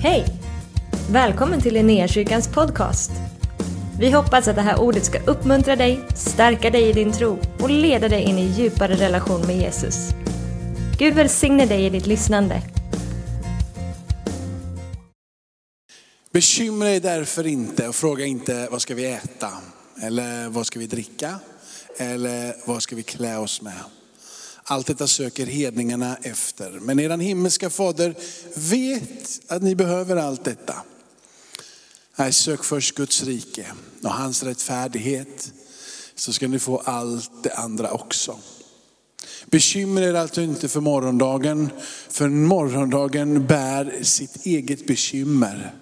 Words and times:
Hej! 0.00 0.24
Välkommen 1.10 1.60
till 1.60 1.74
Linnéakyrkans 1.74 2.48
podcast. 2.48 3.10
Vi 4.00 4.10
hoppas 4.10 4.48
att 4.48 4.56
det 4.56 4.62
här 4.62 4.80
ordet 4.80 5.04
ska 5.04 5.18
uppmuntra 5.18 5.76
dig, 5.76 6.00
stärka 6.14 6.70
dig 6.70 6.88
i 6.88 6.92
din 6.92 7.12
tro 7.12 7.38
och 7.60 7.70
leda 7.70 8.08
dig 8.08 8.22
in 8.22 8.38
i 8.38 8.46
djupare 8.46 8.94
relation 8.94 9.46
med 9.46 9.56
Jesus. 9.56 10.08
Gud 10.98 11.14
välsigne 11.14 11.66
dig 11.66 11.86
i 11.86 11.90
ditt 11.90 12.06
lyssnande. 12.06 12.62
Bekymra 16.32 16.88
dig 16.88 17.00
därför 17.00 17.46
inte 17.46 17.88
och 17.88 17.94
fråga 17.94 18.24
inte 18.24 18.68
vad 18.70 18.82
ska 18.82 18.94
vi 18.94 19.06
äta? 19.06 19.50
Eller 20.02 20.48
vad 20.48 20.66
ska 20.66 20.78
vi 20.78 20.86
dricka? 20.86 21.38
Eller 21.96 22.54
vad 22.66 22.82
ska 22.82 22.96
vi 22.96 23.02
klä 23.02 23.36
oss 23.36 23.62
med? 23.62 23.97
Allt 24.70 24.86
detta 24.86 25.06
söker 25.06 25.46
hedningarna 25.46 26.16
efter. 26.22 26.70
Men 26.70 27.00
eran 27.00 27.20
himmelska 27.20 27.70
fader 27.70 28.14
vet 28.54 29.40
att 29.48 29.62
ni 29.62 29.74
behöver 29.74 30.16
allt 30.16 30.44
detta. 30.44 30.74
Nej, 32.16 32.32
sök 32.32 32.64
först 32.64 32.94
Guds 32.94 33.22
rike 33.22 33.66
och 34.02 34.10
hans 34.10 34.42
rättfärdighet 34.42 35.52
så 36.14 36.32
ska 36.32 36.48
ni 36.48 36.58
få 36.58 36.78
allt 36.78 37.42
det 37.42 37.54
andra 37.54 37.90
också. 37.90 38.38
Bekymra 39.46 40.04
er 40.04 40.14
alltså 40.14 40.40
inte 40.40 40.68
för 40.68 40.80
morgondagen, 40.80 41.70
för 42.08 42.28
morgondagen 42.28 43.46
bär 43.46 43.98
sitt 44.02 44.46
eget 44.46 44.86
bekymmer. 44.86 45.74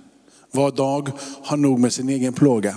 Var 0.50 0.70
dag 0.70 1.10
har 1.42 1.56
nog 1.56 1.78
med 1.78 1.92
sin 1.92 2.08
egen 2.08 2.32
plåga. 2.32 2.76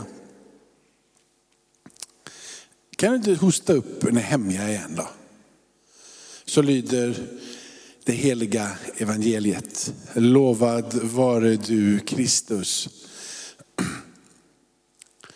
Kan 2.95 3.09
du 3.09 3.15
inte 3.15 3.45
hosta 3.45 3.73
upp 3.73 4.03
en 4.03 4.17
hemja 4.17 4.69
igen 4.69 4.95
då? 4.97 5.07
Så 6.49 6.61
lyder 6.61 7.15
det 8.03 8.11
heliga 8.11 8.71
evangeliet. 8.97 9.93
Lovad 10.13 10.93
vare 11.03 11.55
du 11.55 11.99
Kristus. 11.99 12.89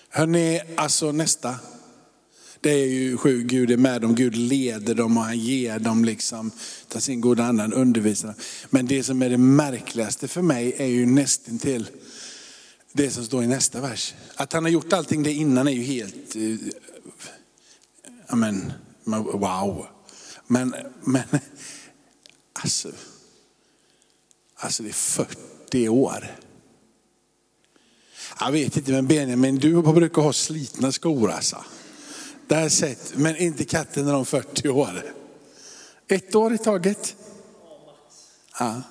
Hörrni, 0.10 0.62
alltså 0.76 1.12
nästa. 1.12 1.56
Det 2.62 2.70
är 2.70 2.86
ju 2.86 3.18
sju, 3.18 3.44
Gud 3.44 3.72
är 3.72 3.78
med 3.78 4.02
dem, 4.02 4.16
Gud 4.16 4.36
leder 4.36 4.96
dem 4.96 5.18
och 5.18 5.24
han 5.24 5.40
ger 5.40 5.80
dem 5.80 6.06
liksom, 6.06 6.52
tar 6.88 7.00
sin 7.00 7.22
goda 7.22 7.44
andan, 7.44 7.74
undervisar 7.74 8.28
dem. 8.28 8.38
Men 8.70 8.86
det 8.86 9.04
som 9.04 9.22
är 9.22 9.30
det 9.30 9.38
märkligaste 9.38 10.28
för 10.28 10.42
mig 10.42 10.76
är 10.78 10.88
ju 10.88 11.06
nästintill 11.06 11.88
det 12.94 13.10
som 13.10 13.26
står 13.26 13.44
i 13.44 13.48
nästa 13.48 13.82
vers. 13.82 14.14
Att 14.36 14.54
han 14.54 14.64
har 14.64 14.72
gjort 14.72 14.94
allting 14.94 15.24
det 15.24 15.34
innan 15.34 15.68
är 15.68 15.72
ju 15.72 15.84
helt, 15.84 16.36
eh, 16.36 16.42
ja 16.42 16.58
amen, 18.28 18.74
wow. 19.06 19.93
Men, 20.48 20.76
men 21.02 21.24
alltså, 22.54 22.92
alltså 24.56 24.84
det 24.84 24.90
är 24.90 24.94
40 24.94 25.90
år. 25.90 26.38
Jag 28.40 28.52
vet 28.52 28.78
inte 28.78 28.92
men 28.92 29.08
Benjamin, 29.08 29.56
du 29.56 29.82
brukar 29.82 30.22
ha 30.22 30.34
slitna 30.34 30.92
skor 30.92 31.32
alltså. 31.32 31.66
Det 32.48 32.56
här 32.56 32.70
sett, 32.70 33.18
men 33.18 33.38
inte 33.38 33.66
katten 33.66 34.06
när 34.06 34.14
de 34.14 34.26
40 34.26 34.70
år. 34.70 35.14
Ett 36.08 36.36
år 36.36 36.54
i 36.54 36.58
taget. 36.58 37.16
Ja. 38.60 38.82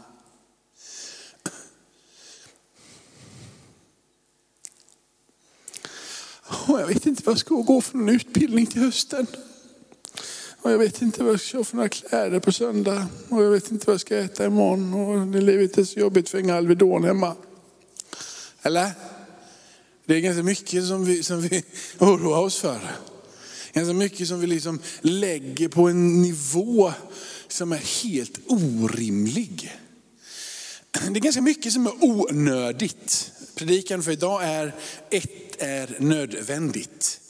Jag 6.68 6.86
vet 6.86 7.06
inte 7.06 7.22
vad 7.24 7.32
jag 7.32 7.38
ska 7.38 7.54
gå 7.54 7.80
för 7.80 7.98
en 7.98 8.08
utbildning 8.08 8.66
till 8.66 8.80
hösten. 8.80 9.26
Och 10.62 10.70
jag 10.70 10.78
vet 10.78 11.02
inte 11.02 11.22
vad 11.22 11.32
jag 11.32 11.40
ska 11.40 11.48
köpa 11.48 11.64
för 11.64 11.76
några 11.76 11.88
kläder 11.88 12.40
på 12.40 12.52
söndag. 12.52 13.06
Och 13.28 13.42
jag 13.42 13.50
vet 13.50 13.70
inte 13.70 13.86
vad 13.86 13.94
jag 13.94 14.00
ska 14.00 14.16
äta 14.16 14.46
imorgon. 14.46 14.94
Och 14.94 15.26
det 15.26 15.40
livet 15.40 15.78
är 15.78 15.84
så 15.84 16.00
jobbigt 16.00 16.28
för 16.28 16.38
inga 16.38 16.56
Alvedon 16.56 17.04
hemma. 17.04 17.36
Eller? 18.62 18.90
Det 20.04 20.14
är 20.14 20.20
ganska 20.20 20.42
mycket 20.42 20.86
som 20.86 21.04
vi, 21.04 21.22
som 21.22 21.40
vi 21.40 21.64
oroar 21.98 22.38
oss 22.38 22.58
för. 22.58 22.78
Ganska 23.72 23.94
mycket 23.94 24.28
som 24.28 24.40
vi 24.40 24.46
liksom 24.46 24.80
lägger 25.00 25.68
på 25.68 25.88
en 25.88 26.22
nivå 26.22 26.92
som 27.48 27.72
är 27.72 28.02
helt 28.04 28.38
orimlig. 28.46 29.76
Det 30.90 31.18
är 31.18 31.20
ganska 31.20 31.42
mycket 31.42 31.72
som 31.72 31.86
är 31.86 31.92
onödigt. 32.00 33.32
Predikan 33.54 34.02
för 34.02 34.10
idag 34.10 34.44
är 34.44 34.74
ett 35.10 35.42
är 35.62 35.96
nödvändigt. 35.98 37.20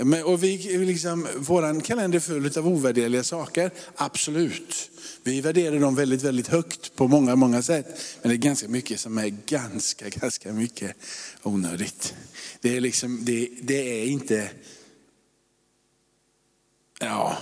Och 0.00 0.44
vi, 0.44 0.78
liksom, 0.86 1.28
vår 1.36 1.80
kalender 1.80 2.18
är 2.18 2.20
full 2.20 2.58
av 2.58 2.68
ovärderliga 2.68 3.24
saker, 3.24 3.70
absolut. 3.96 4.90
Vi 5.22 5.40
värderar 5.40 5.80
dem 5.80 5.94
väldigt, 5.94 6.22
väldigt 6.22 6.48
högt 6.48 6.96
på 6.96 7.08
många, 7.08 7.36
många 7.36 7.62
sätt. 7.62 7.86
Men 8.22 8.28
det 8.28 8.34
är 8.34 8.38
ganska 8.38 8.68
mycket 8.68 9.00
som 9.00 9.18
är 9.18 9.28
ganska, 9.46 10.08
ganska 10.08 10.52
mycket 10.52 10.96
onödigt. 11.42 12.14
Det 12.60 12.76
är 12.76 12.80
liksom, 12.80 13.24
det, 13.24 13.48
det 13.62 14.02
är 14.02 14.06
inte, 14.06 14.50
ja, 17.00 17.38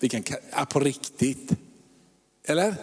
vi 0.00 0.08
kan 0.08 0.22
ja, 0.50 0.64
på 0.64 0.80
riktigt. 0.80 1.52
Eller? 2.44 2.74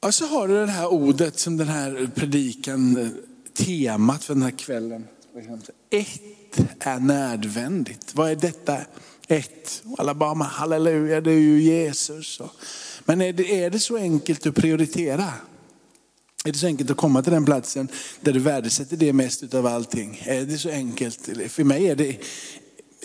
Och 0.00 0.14
så 0.14 0.26
har 0.26 0.48
du 0.48 0.54
det 0.54 0.72
här 0.72 0.86
ordet 0.86 1.38
som 1.38 1.56
den 1.56 1.68
här 1.68 2.10
predikan, 2.14 3.12
temat 3.56 4.24
för 4.24 4.34
den 4.34 4.42
här 4.42 4.50
kvällen. 4.50 5.04
Ett 5.90 6.20
är 6.78 6.98
nödvändigt. 6.98 8.14
Vad 8.14 8.30
är 8.30 8.36
detta? 8.36 8.78
Ett. 9.28 9.82
Alla 9.98 10.14
bara, 10.14 10.34
men 10.34 10.46
halleluja, 10.46 11.20
det 11.20 11.30
är 11.30 11.38
ju 11.38 11.62
Jesus. 11.62 12.40
Men 13.04 13.20
är 13.20 13.32
det, 13.32 13.64
är 13.64 13.70
det 13.70 13.78
så 13.78 13.96
enkelt 13.96 14.46
att 14.46 14.54
prioritera? 14.54 15.32
Är 16.44 16.52
det 16.52 16.58
så 16.58 16.66
enkelt 16.66 16.90
att 16.90 16.96
komma 16.96 17.22
till 17.22 17.32
den 17.32 17.44
platsen 17.44 17.88
där 18.20 18.32
du 18.32 18.40
värdesätter 18.40 18.96
det 18.96 19.12
mest 19.12 19.54
av 19.54 19.66
allting? 19.66 20.22
Är 20.24 20.42
det 20.42 20.58
så 20.58 20.70
enkelt? 20.70 21.28
För 21.48 21.64
mig 21.64 21.88
är 21.88 21.96
det, 21.96 22.16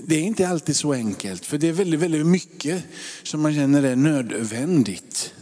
det 0.03 0.15
är 0.15 0.21
inte 0.21 0.47
alltid 0.47 0.75
så 0.75 0.93
enkelt. 0.93 1.45
För 1.45 1.57
det 1.57 1.67
är 1.67 1.73
väldigt, 1.73 1.99
väldigt 1.99 2.25
mycket 2.25 2.83
som 3.23 3.41
man 3.41 3.53
känner 3.53 3.83
är 3.83 3.95
nödvändigt. 3.95 5.33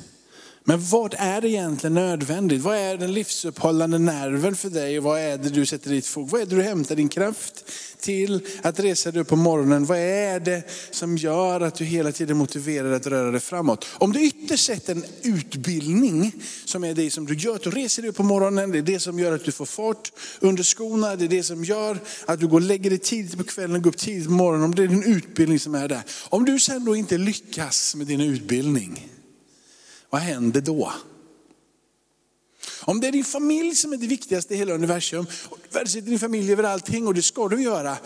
Men 0.70 0.86
vad 0.86 1.16
är 1.18 1.46
egentligen 1.46 1.94
nödvändigt? 1.94 2.62
Vad 2.62 2.78
är 2.78 2.98
den 2.98 3.14
livsuppehållande 3.14 4.00
nerven 4.00 4.56
för 4.56 4.70
dig? 4.70 5.00
Vad 5.00 5.20
är 5.20 5.38
det 5.38 5.50
du 5.50 5.66
sätter 5.66 5.90
ditt 5.90 6.06
fokus 6.06 6.32
Vad 6.32 6.42
är 6.42 6.46
det 6.46 6.56
du 6.56 6.62
hämtar 6.62 6.96
din 6.96 7.10
kraft 7.10 7.72
till 8.00 8.48
att 8.62 8.80
resa 8.80 9.12
dig 9.12 9.22
upp 9.22 9.28
på 9.28 9.36
morgonen? 9.36 9.86
Vad 9.86 9.98
är 9.98 10.40
det 10.40 10.64
som 10.92 11.18
gör 11.18 11.62
att 11.62 11.76
du 11.76 11.86
hela 11.86 12.12
tiden 12.12 12.38
motiverar 12.38 12.92
att 12.92 13.08
röra 13.08 13.32
dig 13.32 13.40
framåt? 13.40 13.86
Om 13.94 14.14
det 14.14 14.20
ytterst 14.20 14.66
sett 14.66 14.90
en 14.90 15.06
utbildning 15.22 16.32
som 16.66 16.84
är 16.84 16.94
det 16.94 17.12
som 17.12 17.26
du 17.26 17.36
gör, 17.36 17.56
att 17.56 17.64
du 17.64 17.72
reser 17.72 18.02
dig 18.02 18.10
upp 18.10 18.18
på 18.18 18.24
morgonen, 18.24 18.72
det 18.72 18.78
är 18.78 18.82
det 18.82 19.00
som 19.00 19.20
gör 19.20 19.36
att 19.36 19.46
du 19.46 19.52
får 19.52 19.66
fart 19.66 20.12
under 20.40 20.64
skorna, 20.64 21.16
det 21.16 21.26
är 21.26 21.30
det 21.30 21.44
som 21.44 21.64
gör 21.64 21.98
att 22.26 22.40
du 22.40 22.48
går 22.48 22.58
och 22.58 22.62
lägger 22.62 22.90
dig 22.90 23.00
tidigt 23.00 23.38
på 23.38 23.44
kvällen 23.44 23.76
och 23.76 23.84
går 23.84 23.90
upp 23.90 23.98
tidigt 23.98 24.26
på 24.26 24.32
morgonen. 24.32 24.66
Om 24.66 24.76
det 24.76 24.84
är 24.84 24.88
din 24.88 25.04
utbildning 25.04 25.60
som 25.60 25.76
är 25.76 25.88
där. 25.88 26.02
Om 26.30 26.46
du 26.46 26.60
sen 26.60 26.86
då 26.86 26.96
inte 26.96 27.18
lyckas 27.18 27.96
med 27.96 28.08
din 28.08 28.22
utbildning, 28.22 29.10
vad 30.10 30.22
händer 30.22 30.62
då? 30.62 30.94
Om 32.82 33.00
det 33.00 33.08
är 33.08 33.12
din 33.12 33.24
familj 33.24 33.76
som 33.76 33.94
är 33.94 33.98
det 33.98 34.08
viktigaste 34.08 34.54
i 34.54 34.58
hela 34.58 34.74
universum, 34.74 35.28
värdesätter 35.72 36.08
din 36.08 36.20
familj 36.20 36.52
över 36.52 36.64
allting 36.64 37.08
och 37.08 37.14
det 37.14 37.22
ska 37.22 37.48
du 37.48 37.62
göra. 37.62 37.98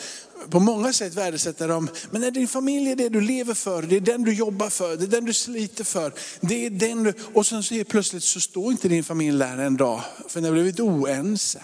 På 0.49 0.59
många 0.59 0.93
sätt 0.93 1.13
värdesätta 1.13 1.67
dem. 1.67 1.89
Men 2.11 2.21
när 2.21 2.31
din 2.31 2.47
familj 2.47 2.91
är 2.91 2.95
det 2.95 3.09
du 3.09 3.21
lever 3.21 3.53
för, 3.53 3.81
det 3.81 3.95
är 3.95 3.99
den 3.99 4.23
du 4.23 4.33
jobbar 4.33 4.69
för, 4.69 4.97
det 4.97 5.03
är 5.03 5.07
den 5.07 5.25
du 5.25 5.33
sliter 5.33 5.83
för. 5.83 6.13
Det 6.41 6.65
är 6.65 6.69
den 6.69 7.03
du, 7.03 7.13
och 7.33 7.45
sen 7.45 7.63
så 7.63 7.75
är 7.75 7.83
plötsligt 7.83 8.23
så 8.23 8.39
står 8.39 8.71
inte 8.71 8.87
din 8.87 9.03
familj 9.03 9.37
där 9.39 9.57
en 9.57 9.77
dag, 9.77 10.01
för 10.27 10.41
ni 10.41 10.47
har 10.47 10.53
blivit 10.53 10.79
oense. 10.79 11.61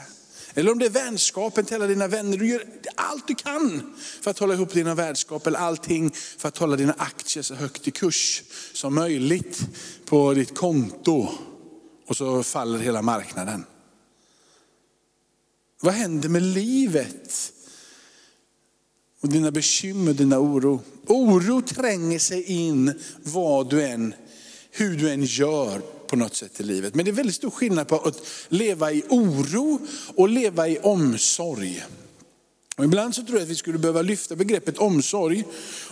Eller 0.53 0.71
om 0.71 0.79
det 0.79 0.85
är 0.85 0.89
vänskapen 0.89 1.65
till 1.65 1.75
alla 1.75 1.87
dina 1.87 2.07
vänner. 2.07 2.37
Du 2.37 2.47
gör 2.47 2.63
allt 2.95 3.27
du 3.27 3.35
kan 3.35 3.95
för 4.21 4.31
att 4.31 4.39
hålla 4.39 4.53
ihop 4.53 4.73
dina 4.73 4.95
värdskap. 4.95 5.47
eller 5.47 5.59
allting 5.59 6.11
för 6.37 6.47
att 6.47 6.57
hålla 6.57 6.75
dina 6.75 6.95
aktier 6.97 7.43
så 7.43 7.55
högt 7.55 7.87
i 7.87 7.91
kurs 7.91 8.43
som 8.73 8.95
möjligt 8.95 9.61
på 10.05 10.33
ditt 10.33 10.57
konto. 10.57 11.27
Och 12.07 12.17
så 12.17 12.43
faller 12.43 12.79
hela 12.79 13.01
marknaden. 13.01 13.65
Vad 15.81 15.93
händer 15.93 16.29
med 16.29 16.43
livet? 16.43 17.53
Och 19.21 19.29
dina 19.29 19.51
bekymmer, 19.51 20.13
dina 20.13 20.39
oro. 20.39 20.81
Oro 21.07 21.61
tränger 21.61 22.19
sig 22.19 22.43
in 22.43 22.99
vad 23.23 23.69
du 23.69 23.83
än, 23.83 24.13
hur 24.71 24.97
du 24.97 25.09
än 25.09 25.23
gör 25.23 25.81
på 26.09 26.15
något 26.15 26.35
sätt 26.35 26.59
i 26.59 26.63
livet. 26.63 26.95
Men 26.95 27.05
det 27.05 27.11
är 27.11 27.13
väldigt 27.13 27.35
stor 27.35 27.49
skillnad 27.49 27.87
på 27.87 27.95
att 27.95 28.21
leva 28.49 28.91
i 28.91 29.03
oro 29.09 29.79
och 30.15 30.29
leva 30.29 30.67
i 30.67 30.79
omsorg. 30.79 31.85
Och 32.75 32.85
ibland 32.85 33.15
så 33.15 33.23
tror 33.23 33.37
jag 33.37 33.43
att 33.43 33.49
vi 33.49 33.55
skulle 33.55 33.77
behöva 33.77 34.01
lyfta 34.01 34.35
begreppet 34.35 34.77
omsorg 34.77 35.43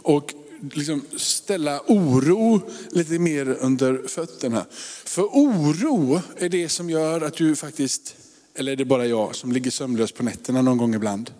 och 0.01 0.33
liksom 0.73 1.01
ställa 1.17 1.81
oro 1.87 2.61
lite 2.91 3.19
mer 3.19 3.57
under 3.59 4.07
fötterna. 4.07 4.65
För 5.05 5.23
oro 5.23 6.21
är 6.37 6.49
det 6.49 6.69
som 6.69 6.89
gör 6.89 7.21
att 7.21 7.35
du 7.35 7.55
faktiskt, 7.55 8.15
eller 8.55 8.71
är 8.71 8.75
det 8.75 8.85
bara 8.85 9.05
jag 9.05 9.35
som 9.35 9.51
ligger 9.51 9.71
sömnlös 9.71 10.11
på 10.11 10.23
nätterna 10.23 10.61
någon 10.61 10.77
gång 10.77 10.95
ibland? 10.95 11.31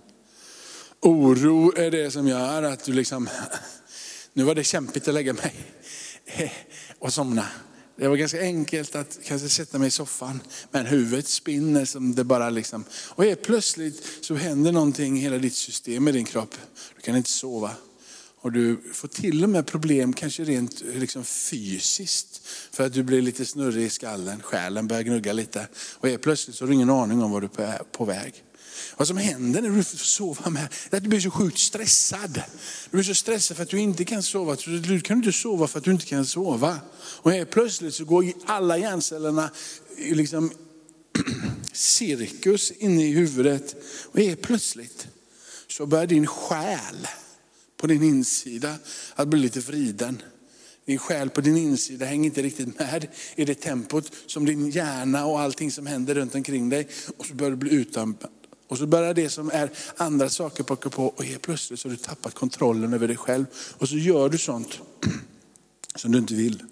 Oro 1.02 1.74
är 1.78 1.92
det 1.92 2.12
som 2.12 2.28
gör 2.28 2.64
att 2.64 2.84
du 2.84 2.94
liksom, 2.94 3.30
nu 4.34 4.44
var 4.44 4.56
det 4.56 4.64
kämpigt 4.64 5.08
att 5.08 5.14
lägga 5.14 5.34
mig 5.34 5.54
och 7.00 7.14
somna. 7.14 7.46
Det 7.98 8.08
var 8.08 8.16
ganska 8.16 8.42
enkelt 8.42 8.96
att 8.96 9.20
kanske 9.24 9.50
sätta 9.50 9.80
mig 9.80 9.88
i 9.88 9.92
soffan, 9.92 10.40
men 10.72 10.86
huvudet 10.86 11.28
spinner 11.28 11.86
som 11.86 12.16
det 12.16 12.24
bara 12.24 12.50
liksom. 12.50 12.84
Och 12.92 13.24
helt 13.24 13.42
plötsligt 13.42 14.04
så 14.22 14.36
händer 14.36 14.72
någonting 14.72 15.18
i 15.18 15.22
hela 15.22 15.38
ditt 15.38 15.56
system 15.56 16.08
i 16.08 16.12
din 16.12 16.26
kropp. 16.26 16.56
Du 16.96 17.02
kan 17.02 17.16
inte 17.16 17.30
sova. 17.30 17.72
Och 18.42 18.52
du 18.52 18.82
får 18.94 19.08
till 19.08 19.44
och 19.44 19.50
med 19.50 19.68
problem, 19.68 20.14
kanske 20.14 20.44
rent 20.44 20.82
liksom 20.94 21.24
fysiskt, 21.26 22.42
för 22.72 22.86
att 22.86 22.94
du 22.94 23.04
blir 23.04 23.22
lite 23.22 23.46
snurrig 23.46 23.86
i 23.86 23.90
skallen, 23.90 24.42
själen 24.42 24.88
börjar 24.88 25.04
gnugga 25.04 25.34
lite. 25.34 25.68
Och 25.94 26.10
helt 26.10 26.22
plötsligt 26.22 26.56
så 26.56 26.64
har 26.64 26.68
du 26.68 26.74
ingen 26.74 26.90
aning 26.90 27.24
om 27.24 27.32
var 27.32 27.42
du 27.42 27.64
är 27.64 27.82
på 27.92 28.06
väg. 28.06 28.44
Vad 28.98 29.08
som 29.08 29.18
händer 29.18 29.62
när 29.62 29.70
du 29.70 29.84
får 29.84 29.98
sova 29.98 30.50
med, 30.50 30.68
är 30.90 30.98
att 30.98 31.04
du 31.04 31.10
blir 31.10 31.20
så 31.20 31.32
sjukt 31.32 31.60
stressad. 31.60 32.42
Du 32.90 32.98
blir 32.98 33.04
så 33.04 33.16
stressad 33.16 33.58
för 33.58 33.64
att 33.64 33.70
du 33.70 33.80
inte 33.80 34.06
kan 34.06 34.24
sova. 34.24 34.56
Du 34.66 35.00
kan 35.00 35.18
inte 35.18 35.32
sova 35.32 35.68
för 35.68 35.78
att 35.78 35.86
du 35.86 35.92
inte 35.92 36.06
kan 36.06 36.26
sova. 36.26 36.80
Och 36.98 37.32
helt 37.32 37.50
plötsligt 37.50 37.96
så 37.96 38.06
går 38.06 38.26
alla 38.46 38.78
hjärncellerna 38.78 39.50
liksom 39.98 40.52
cirkus 41.74 42.72
inne 42.72 43.04
i 43.04 43.12
huvudet. 43.12 43.76
Och 44.06 44.20
helt 44.20 44.42
plötsligt 44.42 45.08
så 45.68 45.86
börjar 45.86 46.08
din 46.08 46.28
själ 46.28 47.08
på 47.78 47.88
din 47.88 48.04
insida 48.04 48.76
att 49.16 49.28
bli 49.28 49.40
lite 49.40 49.60
vriden. 49.60 50.22
Din 50.86 50.98
själ 50.98 51.30
på 51.30 51.42
din 51.42 51.58
insida 51.58 52.06
hänger 52.06 52.26
inte 52.26 52.42
riktigt 52.42 52.80
med 52.80 53.08
i 53.36 53.46
det 53.46 53.56
tempot 53.56 54.12
som 54.26 54.46
din 54.46 54.70
hjärna 54.70 55.26
och 55.26 55.40
allting 55.40 55.72
som 55.72 55.88
händer 55.88 56.16
runt 56.16 56.36
omkring 56.36 56.70
dig. 56.70 56.88
Och 57.18 57.26
så 57.26 57.34
börjar 57.34 57.52
du 57.52 57.58
bli 57.58 57.74
utan, 57.74 58.18
och 58.68 58.78
så 58.78 58.88
börjar 58.88 59.14
det 59.14 59.30
som 59.30 59.52
är 59.52 59.70
andra 59.98 60.30
saker 60.30 60.64
plocka 60.64 60.90
på 60.90 61.08
och 61.08 61.24
helt 61.24 61.42
plötsligt 61.42 61.80
så 61.80 61.88
har 61.88 61.92
du 61.92 61.98
tappat 61.98 62.34
kontrollen 62.34 62.94
över 62.94 63.08
dig 63.08 63.18
själv. 63.18 63.46
Och 63.78 63.90
så 63.90 63.96
gör 63.96 64.30
du 64.30 64.38
sånt 64.38 64.80
som 65.96 66.12
du 66.12 66.18
inte 66.18 66.34
vill. 66.34 66.64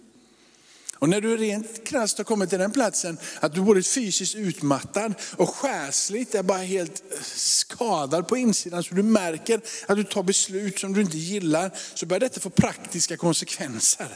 Och 1.00 1.10
när 1.10 1.22
du 1.22 1.38
rent 1.38 1.84
krasst 1.84 2.18
har 2.18 2.26
kommit 2.26 2.50
till 2.50 2.60
den 2.60 2.72
platsen 2.72 3.18
att 3.40 3.54
du 3.54 3.62
både 3.62 3.84
fysiskt 3.84 4.36
utmattad 4.36 5.14
och 5.36 5.50
själsligt 5.50 6.36
är 6.36 6.44
bara 6.44 6.58
helt 6.58 7.04
skadad 7.22 8.28
på 8.28 8.38
insidan 8.38 8.84
så 8.84 8.96
du 8.96 9.04
märker 9.04 9.62
att 9.88 9.98
du 9.98 10.04
tar 10.04 10.24
beslut 10.24 10.80
som 10.80 10.94
du 10.94 11.02
inte 11.02 11.18
gillar 11.18 11.72
så 11.94 12.06
börjar 12.06 12.20
detta 12.20 12.40
få 12.40 12.50
praktiska 12.50 13.18
konsekvenser. 13.18 14.08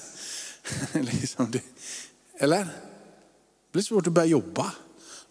Liksom 0.93 1.53
Eller? 2.39 2.63
Det 2.63 3.71
blir 3.71 3.83
svårt 3.83 4.07
att 4.07 4.13
börja 4.13 4.27
jobba. 4.27 4.71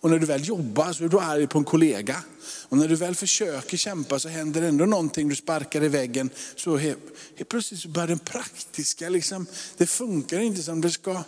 Och 0.01 0.11
när 0.11 0.19
du 0.19 0.27
väl 0.27 0.49
jobbar 0.49 0.93
så 0.93 1.05
är 1.05 1.09
du 1.09 1.19
arg 1.19 1.47
på 1.47 1.59
en 1.59 1.65
kollega. 1.65 2.23
Och 2.69 2.77
när 2.77 2.89
du 2.89 2.97
väl 2.97 3.15
försöker 3.15 3.77
kämpa 3.77 4.19
så 4.19 4.29
händer 4.29 4.63
ändå 4.63 4.87
någonting, 4.87 5.29
du 5.29 5.37
sparkar 5.37 5.85
i 5.85 5.89
väggen. 5.89 6.31
Så 6.57 6.77
helt, 6.77 6.99
helt 7.37 7.49
plötsligt 7.49 7.81
så 7.81 7.89
börjar 7.89 8.09
den 8.09 8.19
praktiska, 8.19 9.09
liksom, 9.09 9.47
det 9.77 9.87
funkar 9.87 10.41
inte 10.41 10.63
som 10.63 10.81
det 10.81 10.91
ska. 10.91 11.25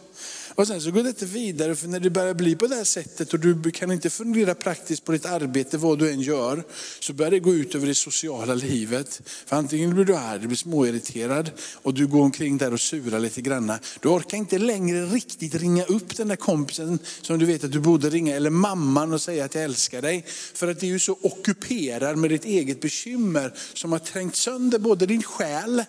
Och 0.61 0.67
sen 0.67 0.81
så 0.81 0.91
går 0.91 1.03
det 1.03 1.23
vidare, 1.23 1.77
för 1.77 1.89
när 1.89 2.01
det 2.01 2.11
börjar 2.11 2.35
bli 2.35 2.57
på 2.57 2.67
det 2.67 2.75
här 2.75 2.85
sättet 2.85 3.33
och 3.33 3.41
du 3.41 3.71
kan 3.71 3.93
inte 3.93 4.11
fundera 4.11 4.55
praktiskt 4.55 5.05
på 5.05 5.13
ditt 5.13 5.27
arbete, 5.27 5.79
vad 5.79 5.99
du 5.99 6.11
än 6.11 6.21
gör, 6.21 6.65
så 7.01 7.13
börjar 7.13 7.31
det 7.31 7.41
gå 7.41 7.55
ut 7.55 7.75
över 7.75 7.87
det 7.87 7.95
sociala 7.95 8.55
livet. 8.55 9.23
För 9.47 9.57
antingen 9.57 9.95
blir 9.95 10.05
du 10.05 10.17
arg, 10.17 10.41
du 10.41 10.47
blir 10.47 10.57
småirriterad 10.57 11.51
och 11.75 11.95
du 11.95 12.07
går 12.07 12.23
omkring 12.23 12.59
där 12.59 12.73
och 12.73 12.81
surar 12.81 13.21
lite 13.21 13.43
granna. 13.43 13.79
Du 14.01 14.09
orkar 14.09 14.39
inte 14.39 14.59
längre 14.59 15.07
riktigt 15.07 15.55
ringa 15.55 15.85
upp 15.85 16.17
den 16.17 16.29
där 16.29 16.37
kompisen 16.37 16.99
som 17.23 17.39
du 17.39 17.47
vet 17.47 17.65
att 17.65 17.73
du 17.73 17.81
borde 17.81 18.11
ringa, 18.11 18.37
eller 18.37 18.51
mamman 18.51 19.13
och 19.13 19.23
säga 19.23 19.45
att 19.45 19.55
jag 19.55 19.65
älskar 19.65 20.03
dig. 20.03 20.25
För 20.55 20.71
att 20.71 20.81
det 20.81 20.87
är 20.87 20.89
ju 20.89 20.99
så 20.99 21.19
ockuperad 21.23 22.19
med 22.19 22.31
ditt 22.31 22.45
eget 22.45 22.81
bekymmer 22.81 23.55
som 23.75 23.93
har 23.93 23.99
trängt 23.99 24.37
sönder 24.37 24.79
både 24.79 25.07
din 25.07 25.23
själ, 25.23 25.85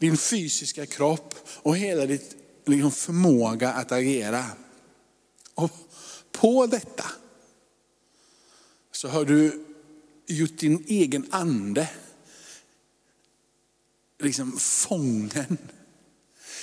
din 0.00 0.16
fysiska 0.16 0.86
kropp 0.86 1.34
och 1.62 1.76
hela 1.76 2.06
ditt 2.06 2.37
liksom 2.68 2.90
förmåga 2.92 3.72
att 3.72 3.92
agera. 3.92 4.44
Och 5.54 5.70
på 6.32 6.66
detta 6.66 7.04
så 8.92 9.08
har 9.08 9.24
du 9.24 9.64
gjort 10.26 10.58
din 10.58 10.84
egen 10.86 11.26
ande 11.30 11.90
liksom 14.18 14.58
fången 14.58 15.58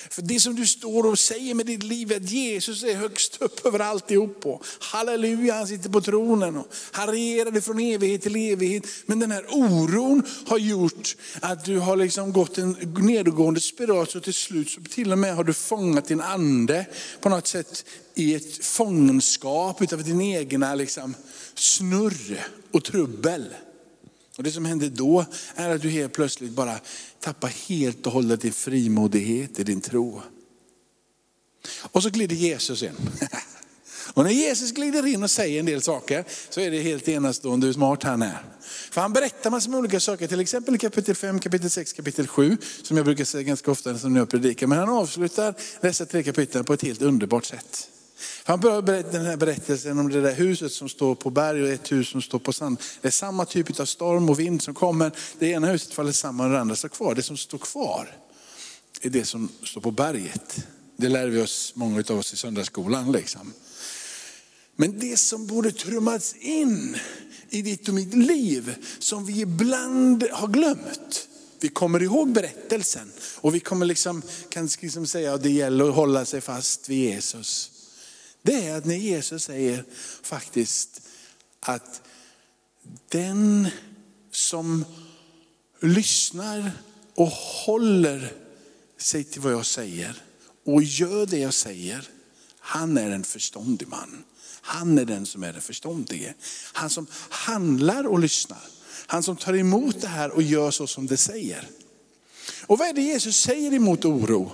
för 0.10 0.22
det 0.22 0.40
som 0.40 0.56
du 0.56 0.68
står 0.68 1.06
och 1.06 1.20
säger 1.20 1.54
med 1.54 1.66
ditt 1.66 1.84
liv 1.84 2.12
är 2.12 2.16
att 2.16 2.30
Jesus 2.30 2.84
är 2.84 2.96
högst 2.96 3.38
upp 3.40 3.66
över 3.66 3.80
alltihop. 3.80 4.46
Och 4.46 4.66
halleluja, 4.80 5.54
han 5.54 5.68
sitter 5.68 5.90
på 5.90 6.02
tronen 6.02 6.58
och 6.58 6.68
han 6.92 7.08
regerar 7.08 7.62
från 7.62 7.80
evighet 7.80 8.22
till 8.22 8.36
evighet. 8.36 8.84
Men 9.06 9.20
den 9.20 9.32
här 9.32 9.46
oron 9.50 10.24
har 10.48 10.58
gjort 10.58 11.16
att 11.40 11.66
du 11.66 11.80
har 11.80 11.96
liksom 11.96 12.34
gått 12.34 12.58
en 12.58 12.72
nedåtgående 12.98 13.60
spiral 13.60 14.08
så 14.08 14.20
till 14.20 14.34
slut 14.34 14.70
så 14.70 14.82
till 14.82 15.12
och 15.12 15.18
med 15.18 15.36
har 15.36 15.44
du 15.44 15.54
fångat 15.54 16.08
din 16.08 16.22
ande 16.22 16.86
på 17.22 17.30
något 17.30 17.48
sätt 17.48 17.86
i 18.16 18.36
ett 18.36 18.66
fångenskap 18.66 19.82
utav 19.82 20.04
din 20.04 20.22
egna 20.22 20.76
liksom 20.76 21.16
snurr 21.56 22.48
och 22.72 22.84
trubbel. 22.84 23.46
Och 24.38 24.44
det 24.44 24.52
som 24.52 24.66
händer 24.66 24.90
då 24.90 25.26
är 25.56 25.70
att 25.70 25.82
du 25.82 25.90
helt 25.90 26.14
plötsligt 26.14 26.52
bara 26.52 26.80
tappar 27.20 27.48
helt 27.48 28.06
och 28.08 28.14
hållet 28.14 28.42
din 28.42 28.54
frimodighet 28.54 29.60
i 29.60 29.64
din 29.64 29.82
tro. 29.82 30.22
Och 31.82 32.04
så 32.04 32.10
glider 32.10 32.36
Jesus 32.36 32.84
in. 32.84 32.96
Och 34.14 34.24
när 34.24 34.32
Jesus 34.32 34.72
glider 34.72 35.08
in 35.08 35.24
och 35.24 35.32
säger 35.32 35.60
en 35.60 35.66
del 35.66 35.82
saker 35.82 36.26
så 36.50 36.62
är 36.62 36.72
det 36.72 36.82
helt 36.82 37.08
enastående 37.08 37.68
hur 37.68 37.74
smart 37.74 38.04
han 38.04 38.22
är. 38.22 38.38
För 38.92 39.02
han 39.02 39.14
berättar 39.14 39.50
massor 39.50 39.72
med 39.72 39.80
olika 39.80 40.00
saker, 40.00 40.28
till 40.28 40.40
exempel 40.40 40.76
i 40.76 40.78
kapitel 40.78 41.16
5, 41.16 41.40
kapitel 41.40 41.70
6, 41.70 41.94
kapitel 41.94 42.28
7, 42.28 42.58
som 42.84 42.98
jag 42.98 43.06
brukar 43.06 43.24
säga 43.24 43.44
ganska 43.44 43.72
ofta 43.72 43.94
när 43.94 44.20
jag 44.20 44.30
predikar. 44.30 44.68
Men 44.68 44.78
han 44.80 44.90
avslutar 44.90 45.54
dessa 45.82 46.06
tre 46.06 46.24
kapitel 46.24 46.64
på 46.64 46.74
ett 46.74 46.82
helt 46.82 47.02
underbart 47.02 47.46
sätt. 47.46 47.90
Han 48.44 48.60
börjar 48.60 49.12
den 49.12 49.26
här 49.26 49.38
berättelsen 49.38 50.00
om 50.00 50.10
det 50.10 50.22
där 50.22 50.34
huset 50.34 50.72
som 50.72 50.90
står 50.90 51.16
på 51.16 51.30
berg 51.30 51.64
och 51.64 51.70
ett 51.70 51.92
hus 51.92 52.10
som 52.10 52.22
står 52.22 52.40
på 52.40 52.54
sand. 52.54 52.78
Det 53.02 53.08
är 53.08 53.12
samma 53.12 53.46
typ 53.46 53.80
av 53.80 53.86
storm 53.86 54.30
och 54.30 54.40
vind 54.40 54.62
som 54.62 54.74
kommer. 54.74 55.12
Det 55.40 55.48
ena 55.48 55.68
huset 55.68 55.94
faller 55.94 56.12
samman 56.12 56.46
och 56.48 56.54
det 56.54 56.60
andra 56.60 56.76
står 56.76 56.90
kvar. 56.90 57.16
Det 57.16 57.24
som 57.24 57.38
står 57.38 57.58
kvar 57.58 58.18
är 59.02 59.10
det 59.10 59.26
som 59.26 59.50
står 59.64 59.82
på 59.82 59.92
berget. 59.92 60.68
Det 60.98 61.10
lär 61.10 61.28
vi 61.28 61.42
oss, 61.42 61.72
många 61.76 62.04
av 62.10 62.20
oss 62.20 62.34
i 62.34 62.38
söndagsskolan. 62.38 63.12
Liksom. 63.12 63.54
Men 64.76 65.00
det 65.00 65.20
som 65.20 65.48
borde 65.48 65.72
trummats 65.72 66.36
in 66.36 66.98
i 67.50 67.62
ditt 67.62 67.88
och 67.88 67.94
mitt 67.94 68.14
liv, 68.14 68.76
som 69.00 69.26
vi 69.26 69.42
ibland 69.42 70.24
har 70.32 70.48
glömt. 70.48 71.28
Vi 71.60 71.70
kommer 71.70 72.04
ihåg 72.04 72.32
berättelsen 72.32 73.12
och 73.36 73.56
vi 73.56 73.60
kommer 73.60 73.86
liksom, 73.86 74.22
kan 74.50 74.70
liksom 74.82 75.08
säga 75.08 75.34
att 75.34 75.44
det 75.44 75.50
gäller 75.50 75.90
att 75.90 75.96
hålla 75.96 76.26
sig 76.26 76.42
fast 76.42 76.90
vid 76.90 76.98
Jesus. 76.98 77.72
Det 78.46 78.68
är 78.68 78.78
att 78.78 78.86
när 78.86 78.96
Jesus 78.96 79.44
säger 79.44 79.86
faktiskt 80.22 81.02
att 81.60 82.02
den 83.10 83.68
som 84.32 84.86
lyssnar 85.80 86.72
och 87.16 87.28
håller 87.28 88.34
sig 88.98 89.24
till 89.24 89.42
vad 89.42 89.54
jag 89.54 89.66
säger 89.66 90.24
och 90.66 90.84
gör 90.84 91.26
det 91.26 91.38
jag 91.38 91.54
säger, 91.54 92.10
han 92.60 92.98
är 92.98 93.10
en 93.10 93.24
förståndig 93.24 93.88
man. 93.88 94.24
Han 94.62 94.98
är 94.98 95.06
den 95.06 95.26
som 95.26 95.44
är 95.44 95.54
den 95.54 95.62
förståndige. 95.62 96.34
Han 96.74 96.90
som 96.90 97.08
handlar 97.30 98.08
och 98.08 98.20
lyssnar. 98.20 98.64
Han 99.08 99.24
som 99.24 99.36
tar 99.38 99.54
emot 99.54 100.02
det 100.02 100.08
här 100.08 100.32
och 100.32 100.42
gör 100.42 100.72
så 100.72 100.88
som 100.88 101.08
det 101.08 101.18
säger. 101.18 101.68
Och 102.66 102.78
vad 102.78 102.88
är 102.88 102.94
det 102.94 103.02
Jesus 103.02 103.38
säger 103.40 103.74
emot 103.74 104.06
oro? 104.06 104.52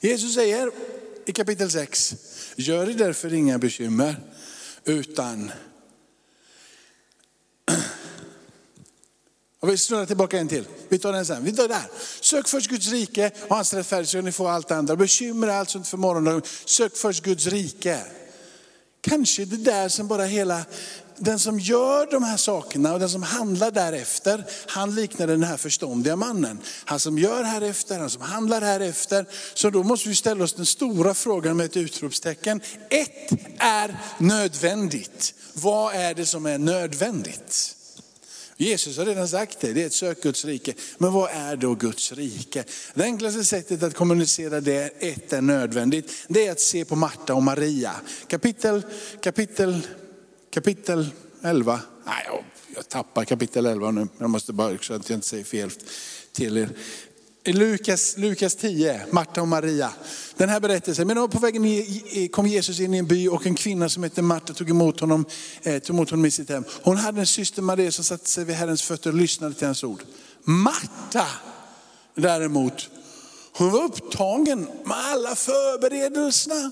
Jesus 0.00 0.34
säger 0.34 0.70
i 1.26 1.32
kapitel 1.32 1.70
6, 1.70 2.16
gör 2.56 2.90
er 2.90 2.94
därför 2.94 3.34
inga 3.34 3.58
bekymmer, 3.58 4.16
utan 4.84 5.50
och 9.60 9.68
vi 9.68 9.78
snurrar 9.78 10.06
tillbaka 10.06 10.38
en 10.38 10.48
till. 10.48 10.64
Vi 10.88 10.98
tar 10.98 11.12
den 11.12 11.26
sen. 11.26 11.44
Vi 11.44 11.52
tar 11.52 11.68
där. 11.68 11.84
Sök 12.20 12.48
först 12.48 12.70
Guds 12.70 12.88
rike 12.88 13.30
och 13.48 13.56
hans 13.56 13.74
rättfärdighet 13.74 14.08
så 14.08 14.20
ni 14.20 14.32
får 14.32 14.50
allt 14.50 14.70
andra. 14.70 14.96
Bekymra 14.96 15.54
allt 15.54 15.70
sånt 15.70 15.88
för 15.88 15.96
morgondagen. 15.96 16.42
Sök 16.64 16.96
först 16.96 17.24
Guds 17.24 17.46
rike. 17.46 18.00
Kanske 19.00 19.44
det 19.44 19.56
där 19.56 19.88
som 19.88 20.08
bara 20.08 20.24
hela 20.24 20.64
den 21.18 21.38
som 21.38 21.60
gör 21.60 22.10
de 22.10 22.22
här 22.22 22.36
sakerna 22.36 22.92
och 22.92 23.00
den 23.00 23.10
som 23.10 23.22
handlar 23.22 23.70
därefter, 23.70 24.44
han 24.66 24.94
liknar 24.94 25.26
den 25.26 25.42
här 25.42 25.56
förståndiga 25.56 26.16
mannen. 26.16 26.58
Han 26.84 27.00
som 27.00 27.18
gör 27.18 27.42
härefter, 27.42 27.98
han 27.98 28.10
som 28.10 28.22
handlar 28.22 28.60
härefter. 28.60 29.26
Så 29.54 29.70
då 29.70 29.82
måste 29.82 30.08
vi 30.08 30.14
ställa 30.14 30.44
oss 30.44 30.52
den 30.52 30.66
stora 30.66 31.14
frågan 31.14 31.56
med 31.56 31.66
ett 31.66 31.76
utropstecken. 31.76 32.60
Ett 32.90 33.32
är 33.58 33.96
nödvändigt. 34.18 35.34
Vad 35.52 35.94
är 35.94 36.14
det 36.14 36.26
som 36.26 36.46
är 36.46 36.58
nödvändigt? 36.58 37.76
Jesus 38.58 38.98
har 38.98 39.04
redan 39.04 39.28
sagt 39.28 39.60
det, 39.60 39.72
det 39.72 39.82
är 39.82 39.86
ett 39.86 39.92
sök 39.92 40.22
Guds 40.22 40.44
rike. 40.44 40.72
Men 40.98 41.12
vad 41.12 41.30
är 41.30 41.56
då 41.56 41.74
Guds 41.74 42.12
rike? 42.12 42.64
Det 42.94 43.02
enklaste 43.02 43.44
sättet 43.44 43.82
att 43.82 43.94
kommunicera 43.94 44.60
det, 44.60 45.02
ett 45.02 45.32
är 45.32 45.40
nödvändigt, 45.40 46.12
det 46.28 46.46
är 46.46 46.52
att 46.52 46.60
se 46.60 46.84
på 46.84 46.96
Marta 46.96 47.34
och 47.34 47.42
Maria. 47.42 47.92
Kapitel, 48.26 48.82
kapitel 49.20 49.86
kapitel 50.56 51.06
11. 51.42 51.80
Nej, 52.06 52.14
jag, 52.26 52.44
jag 52.74 52.88
tappar 52.88 53.24
kapitel 53.24 53.66
11 53.66 53.90
nu. 53.90 54.08
Jag 54.18 54.30
måste 54.30 54.52
bara, 54.52 54.78
så 54.78 54.94
att 54.94 55.10
jag 55.10 55.16
inte 55.16 55.28
säger 55.28 55.44
fel 55.44 55.70
till 56.32 56.56
er. 56.56 56.70
i 57.44 57.52
Lukas, 57.52 58.16
Lukas 58.18 58.54
10, 58.54 59.06
Marta 59.10 59.40
och 59.42 59.48
Maria. 59.48 59.92
Den 60.36 60.48
här 60.48 60.60
berättelsen, 60.60 61.06
men 61.06 61.28
på 61.28 61.38
vägen 61.38 61.64
kom 62.30 62.46
Jesus 62.46 62.80
in 62.80 62.94
i 62.94 62.98
en 62.98 63.06
by 63.06 63.28
och 63.28 63.46
en 63.46 63.54
kvinna 63.54 63.88
som 63.88 64.02
hette 64.02 64.22
Marta 64.22 64.52
tog 64.52 64.70
emot 64.70 65.00
honom, 65.00 65.24
eh, 65.62 65.78
tog 65.78 65.96
emot 65.96 66.10
honom 66.10 66.26
i 66.26 66.30
sitt 66.30 66.48
hem. 66.48 66.64
Hon 66.82 66.96
hade 66.96 67.20
en 67.20 67.26
syster 67.26 67.62
Maria 67.62 67.92
som 67.92 68.04
satte 68.04 68.28
sig 68.28 68.44
vid 68.44 68.56
Herrens 68.56 68.82
fötter 68.82 69.10
och 69.10 69.16
lyssnade 69.16 69.54
till 69.54 69.66
hans 69.66 69.84
ord. 69.84 70.02
Marta 70.44 71.26
däremot, 72.14 72.88
hon 73.52 73.70
var 73.70 73.84
upptagen 73.84 74.68
med 74.84 74.96
alla 74.96 75.34
förberedelserna. 75.34 76.70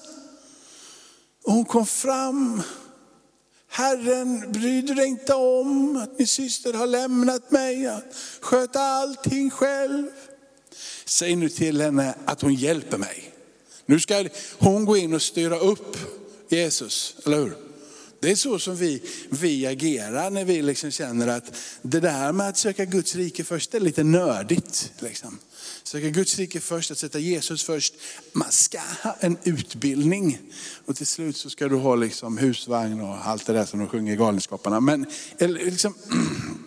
Och 1.45 1.53
hon 1.53 1.65
kom 1.65 1.87
fram. 1.87 2.63
Herren, 3.77 4.53
bryr 4.53 4.83
du 4.83 4.95
dig 4.95 5.07
inte 5.07 5.35
om 5.35 5.97
att 5.97 6.19
min 6.19 6.27
syster 6.27 6.73
har 6.73 6.87
lämnat 6.87 7.51
mig 7.51 7.87
att 7.87 8.17
sköta 8.41 8.81
allting 8.81 9.51
själv? 9.51 10.07
Säg 11.05 11.37
nu 11.37 11.49
till 11.49 11.81
henne 11.81 12.15
att 12.25 12.41
hon 12.41 12.55
hjälper 12.55 12.99
mig. 12.99 13.33
Nu 13.87 14.01
ska 14.01 14.29
hon 14.59 14.85
gå 14.85 14.97
in 14.97 15.15
och 15.15 15.23
styra 15.23 15.59
upp 15.59 15.97
Jesus, 16.49 17.17
eller 17.27 17.37
hur? 17.37 17.57
Det 18.25 18.31
är 18.31 18.37
så 18.37 18.59
som 18.59 18.77
vi, 18.77 19.03
vi 19.29 19.67
agerar 19.67 20.31
när 20.31 20.45
vi 20.45 20.63
liksom 20.63 20.91
känner 20.91 21.29
att 21.29 21.57
det 21.83 22.01
där 22.01 22.33
med 22.33 22.49
att 22.49 22.57
söka 22.57 22.85
Guds 22.85 23.15
rike 23.15 23.45
först 23.45 23.75
är 23.75 23.81
lite 23.81 24.05
nördigt. 24.05 24.93
Liksom. 24.99 25.39
Söka 25.83 26.09
Guds 26.09 26.39
rike 26.39 26.61
först, 26.61 26.91
att 26.91 26.99
sätta 26.99 27.19
Jesus 27.19 27.65
först. 27.65 27.95
Man 28.33 28.53
ska 28.53 28.79
ha 29.03 29.17
en 29.21 29.37
utbildning. 29.45 30.39
Och 30.87 30.97
till 30.97 31.07
slut 31.07 31.37
så 31.37 31.51
ska 31.51 31.69
du 31.69 31.77
ha 31.77 31.95
liksom 31.95 32.39
husvagn 32.39 33.01
och 33.01 33.27
allt 33.27 33.47
det 33.47 33.53
där 33.53 33.67
som 33.67 33.79
de 33.79 33.89
sjunger 33.89 34.13
i 34.13 34.17
Galenskaparna. 34.17 34.81
Men 34.81 35.07
liksom, 35.39 35.95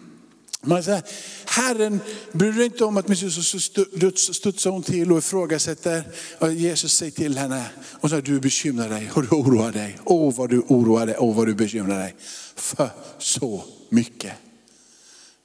man 0.61 0.83
säger, 0.83 1.03
Herren 1.45 1.99
bryr 2.31 2.51
dig 2.51 2.65
inte 2.65 2.85
om 2.85 2.97
att 2.97 3.07
min 3.07 3.17
syster 3.17 4.33
studsar 4.33 4.71
hon 4.71 4.83
till 4.83 5.11
och 5.11 5.17
ifrågasätter. 5.17 6.03
Och 6.39 6.53
Jesus 6.53 6.93
säger 6.93 7.11
till 7.11 7.37
henne, 7.37 7.69
och 7.99 8.09
säger, 8.09 8.21
du 8.21 8.39
bekymrar 8.39 8.89
dig 8.89 9.11
och 9.13 9.21
du 9.21 9.29
oroar 9.29 9.71
dig. 9.71 9.99
Åh 10.03 10.35
vad 10.35 10.49
du 10.49 10.59
oroar 10.59 11.05
dig, 11.05 11.15
åh 11.19 11.35
vad 11.35 11.47
du 11.47 11.55
bekymrar 11.55 11.99
dig. 11.99 12.15
För 12.55 12.89
så 13.17 13.63
mycket. 13.89 14.33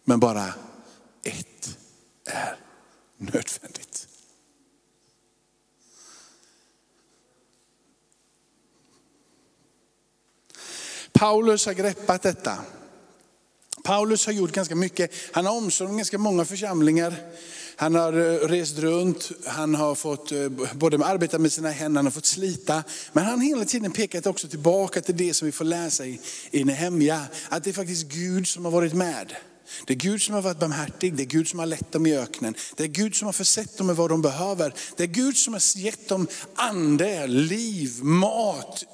Men 0.05 0.21
bara 0.21 0.55
ett 1.23 1.79
är 2.27 2.57
nödvändigt. 3.17 4.09
Paulus 11.13 11.67
har 11.67 11.73
greppat 11.73 12.23
detta. 12.23 12.59
Paulus 13.83 14.27
har 14.27 14.33
gjort 14.33 14.53
ganska 14.53 14.75
mycket. 14.75 15.11
Han 15.33 15.47
har 15.47 15.57
omsorg 15.57 15.91
om 15.91 15.97
ganska 15.97 16.19
många 16.19 16.45
församlingar. 16.45 17.15
Han 17.77 17.95
har 17.95 18.13
eh, 18.13 18.49
rest 18.49 18.79
runt, 18.79 19.31
han 19.47 19.75
har 19.75 19.95
fått 19.95 20.33
eh, 20.33 20.49
både 20.75 21.05
arbeta 21.05 21.39
med 21.39 21.53
sina 21.53 21.71
händer, 21.71 21.99
han 21.99 22.07
har 22.07 22.11
fått 22.11 22.27
slita. 22.27 22.85
Men 23.13 23.25
han 23.25 23.39
har 23.39 23.47
hela 23.47 23.65
tiden 23.65 23.93
pekat 23.93 24.27
också 24.27 24.49
tillbaka 24.49 25.01
till 25.01 25.17
det 25.17 25.35
som 25.35 25.47
vi 25.47 25.53
får 25.53 25.65
läsa 25.65 26.07
i, 26.07 26.21
i 26.51 26.65
Nehemja. 26.65 27.23
Att 27.49 27.65
det 27.65 27.71
är 27.71 27.75
faktiskt 27.75 28.07
Gud 28.07 28.49
som 28.49 28.65
har 28.65 28.73
varit 28.73 28.95
med. 28.95 29.35
Det 29.87 29.93
är 29.93 29.97
Gud 29.99 30.23
som 30.23 30.35
har 30.35 30.43
varit 30.43 30.59
barmhärtig, 30.59 31.15
det 31.15 31.23
är 31.23 31.27
Gud 31.27 31.49
som 31.49 31.59
har 31.59 31.67
lett 31.67 31.93
dem 31.93 32.07
i 32.07 32.17
öknen. 32.17 32.55
Det 32.77 32.85
är 32.85 32.89
Gud 32.89 33.15
som 33.15 33.27
har 33.27 33.33
försett 33.33 33.79
dem 33.79 33.87
med 33.87 33.97
vad 33.97 34.11
de 34.11 34.23
behöver. 34.23 34.75
Det 34.97 35.03
är 35.03 35.07
Gud 35.07 35.37
som 35.37 35.53
har 35.53 35.79
gett 35.79 36.09
dem 36.09 36.27
ande, 36.55 37.27
liv, 37.27 38.05
mat, 38.05 38.85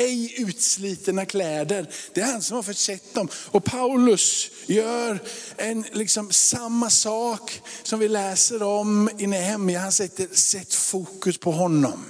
ej 0.00 0.34
utslitna 0.38 1.26
kläder. 1.26 1.86
Det 2.14 2.20
är 2.20 2.24
han 2.24 2.42
som 2.42 2.56
har 2.56 2.62
försett 2.62 3.14
dem. 3.14 3.28
Och 3.34 3.64
Paulus 3.64 4.50
gör 4.66 5.18
en, 5.56 5.84
liksom, 5.92 6.32
samma 6.32 6.90
sak 6.90 7.60
som 7.82 8.00
vi 8.00 8.08
läser 8.08 8.62
om 8.62 9.10
i 9.18 9.26
Nehemja. 9.26 9.80
Han 9.80 9.92
sätter 9.92 10.34
sätt 10.34 10.74
fokus 10.74 11.38
på 11.38 11.52
honom. 11.52 12.04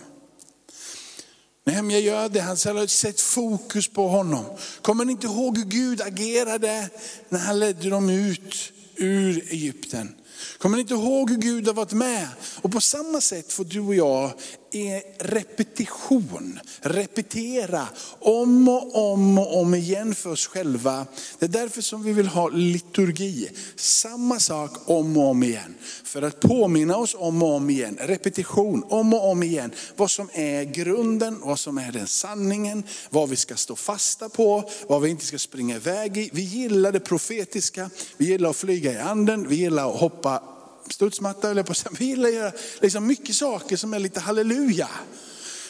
Nehemja 1.67 1.99
gör 1.99 2.29
det, 2.29 2.41
han 2.41 2.57
säger 2.57 2.87
sätt 2.87 3.21
fokus 3.21 3.89
på 3.89 4.09
honom. 4.09 4.45
Kommer 4.83 5.05
ni 5.05 5.13
inte 5.13 5.27
ihåg 5.27 5.59
hur 5.59 5.65
Gud 5.65 6.03
agerade 6.03 6.89
när 7.29 7.39
han 7.39 7.59
ledde 7.59 7.91
dem 7.91 8.11
ut 8.11 8.73
ur 8.97 9.53
Egypten? 9.53 10.15
Kommer 10.59 10.77
ni 10.77 10.81
inte 10.81 10.95
ihåg 10.95 11.31
hur 11.31 11.37
Gud 11.37 11.67
har 11.67 11.75
varit 11.75 11.93
med? 11.93 12.29
Och 12.63 12.73
på 12.73 12.81
samma 12.81 13.21
sätt 13.21 13.53
får 13.53 13.65
du 13.65 13.81
och 13.81 13.95
jag 13.95 14.33
är 14.73 15.03
repetition, 15.19 16.61
repetera 16.81 17.89
om 18.19 18.69
och 18.69 19.13
om 19.13 19.39
och 19.39 19.61
om 19.61 19.75
igen 19.75 20.15
för 20.15 20.31
oss 20.31 20.47
själva. 20.47 21.07
Det 21.39 21.45
är 21.47 21.49
därför 21.49 21.83
som 21.83 22.03
vi 22.03 22.13
vill 22.13 22.27
ha 22.27 22.49
liturgi. 22.49 23.49
Samma 23.77 24.41
sak 24.41 24.71
om 24.85 25.17
och 25.17 25.25
om 25.25 25.43
igen. 25.43 25.75
För 26.05 26.23
att 26.23 26.41
påminna 26.41 26.97
oss 26.97 27.17
om 27.19 27.43
och 27.43 27.55
om 27.55 27.71
igen, 27.71 27.99
repetition 28.01 28.85
om 28.89 29.15
och 29.15 29.31
om 29.31 29.43
igen. 29.43 29.71
Vad 29.97 30.11
som 30.11 30.31
är 30.33 30.65
grunden, 30.65 31.41
vad 31.43 31.59
som 31.59 31.79
är 31.79 31.93
den 31.93 32.07
sanningen, 32.07 32.83
vad 33.11 33.29
vi 33.29 33.37
ska 33.37 33.57
stå 33.57 33.77
fasta 33.77 34.29
på, 34.29 34.71
vad 34.89 35.03
vi 35.03 35.11
inte 35.11 35.27
ska 35.27 35.39
springa 35.39 35.77
iväg 35.77 36.17
i. 36.17 36.31
Vi 36.33 36.43
gillar 36.43 36.93
det 36.93 37.01
profetiska, 37.01 37.91
vi 38.17 38.27
gillar 38.27 38.51
att 38.51 38.57
flyga 38.57 38.93
i 38.93 38.99
anden, 38.99 39.49
vi 39.49 39.57
gillar 39.57 39.91
att 39.91 40.01
hoppa 40.01 40.30
studsmatta 40.91 41.51
eller 41.51 41.63
på 41.63 41.75
Vi 41.99 42.05
gillar 42.05 42.29
att 42.29 42.35
göra 42.35 42.53
liksom 42.81 43.07
mycket 43.07 43.37
saker 43.37 43.77
som 43.77 43.95
är 43.95 43.99
lite 43.99 44.21
halleluja. 44.21 44.89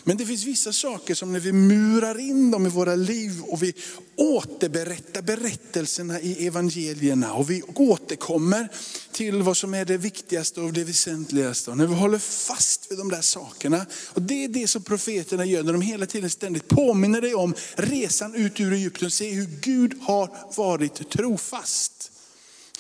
Men 0.04 0.16
det 0.16 0.26
finns 0.26 0.44
vissa 0.44 0.72
saker 0.72 1.14
som 1.14 1.32
när 1.32 1.40
vi 1.40 1.52
murar 1.52 2.18
in 2.18 2.50
dem 2.50 2.66
i 2.66 2.68
våra 2.68 2.94
liv 2.94 3.42
och 3.42 3.62
vi 3.62 3.74
återberättar 4.16 5.22
berättelserna 5.22 6.20
i 6.20 6.46
evangelierna 6.46 7.32
och 7.32 7.50
vi 7.50 7.62
återkommer 7.62 8.68
till 9.12 9.42
vad 9.42 9.56
som 9.56 9.74
är 9.74 9.84
det 9.84 9.96
viktigaste 9.96 10.60
och 10.60 10.72
det 10.72 10.84
väsentligaste. 10.84 11.70
Och 11.70 11.76
när 11.76 11.86
vi 11.86 11.94
håller 11.94 12.18
fast 12.18 12.90
vid 12.90 12.98
de 12.98 13.08
där 13.10 13.20
sakerna. 13.20 13.86
Och 14.08 14.22
det 14.22 14.44
är 14.44 14.48
det 14.48 14.68
som 14.68 14.82
profeterna 14.82 15.44
gör 15.44 15.62
när 15.62 15.72
de 15.72 15.82
hela 15.82 16.06
tiden 16.06 16.30
ständigt 16.30 16.68
påminner 16.68 17.20
dig 17.20 17.34
om 17.34 17.54
resan 17.74 18.34
ut 18.34 18.60
ur 18.60 18.72
Egypten. 18.72 19.10
Se 19.10 19.30
hur 19.30 19.48
Gud 19.60 19.98
har 20.02 20.30
varit 20.56 21.10
trofast. 21.10 22.09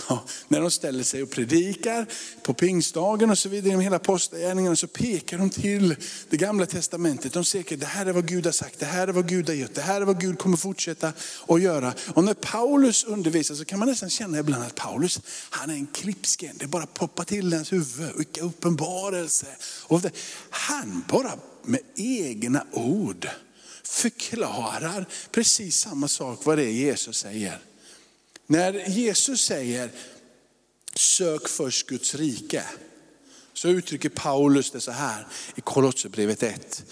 Ja, 0.08 0.24
när 0.48 0.60
de 0.60 0.70
ställer 0.70 1.04
sig 1.04 1.22
och 1.22 1.30
predikar 1.30 2.06
på 2.42 2.54
pingstdagen 2.54 3.30
och 3.30 3.38
så 3.38 3.48
vidare, 3.48 3.68
genom 3.68 3.80
hela 3.80 3.96
apostlagärningarna, 3.96 4.76
så 4.76 4.86
pekar 4.86 5.38
de 5.38 5.50
till 5.50 5.96
det 6.30 6.36
gamla 6.36 6.66
testamentet. 6.66 7.32
De 7.32 7.44
säger 7.44 7.74
att 7.74 7.80
det 7.80 7.86
här 7.86 8.06
är 8.06 8.12
vad 8.12 8.28
Gud 8.28 8.44
har 8.44 8.52
sagt, 8.52 8.78
det 8.78 8.86
här 8.86 9.08
är 9.08 9.12
vad 9.12 9.28
Gud 9.28 9.48
har 9.48 9.54
gjort, 9.54 9.74
det 9.74 9.80
här 9.80 10.00
är 10.00 10.04
vad 10.04 10.20
Gud 10.20 10.38
kommer 10.38 10.56
fortsätta 10.56 11.12
att 11.48 11.62
göra. 11.62 11.94
Och 12.14 12.24
när 12.24 12.34
Paulus 12.34 13.04
undervisar 13.04 13.54
så 13.54 13.64
kan 13.64 13.78
man 13.78 13.88
nästan 13.88 14.10
känna 14.10 14.38
ibland 14.38 14.64
att 14.64 14.74
Paulus, 14.74 15.20
han 15.50 15.70
är 15.70 15.74
en 15.74 15.86
klipsken. 15.86 16.56
Det 16.58 16.66
bara 16.66 16.86
poppar 16.86 17.24
till 17.24 17.52
hans 17.52 17.72
huvud, 17.72 18.16
vilka 18.16 18.42
uppenbarelse. 18.42 19.46
Och 19.62 20.00
han 20.50 21.04
bara 21.08 21.32
med 21.62 21.80
egna 21.96 22.66
ord 22.72 23.28
förklarar 23.84 25.06
precis 25.30 25.76
samma 25.76 26.08
sak 26.08 26.40
vad 26.44 26.58
det 26.58 26.64
är 26.64 26.70
Jesus 26.70 27.16
säger. 27.16 27.69
När 28.50 28.88
Jesus 28.88 29.40
säger, 29.40 29.90
sök 30.96 31.48
först 31.48 31.86
Guds 31.86 32.14
rike, 32.14 32.64
så 33.52 33.68
uttrycker 33.68 34.08
Paulus 34.08 34.70
det 34.70 34.80
så 34.80 34.90
här 34.90 35.26
i 35.54 35.60
Kolosserbrevet 35.60 36.42
1. 36.42 36.84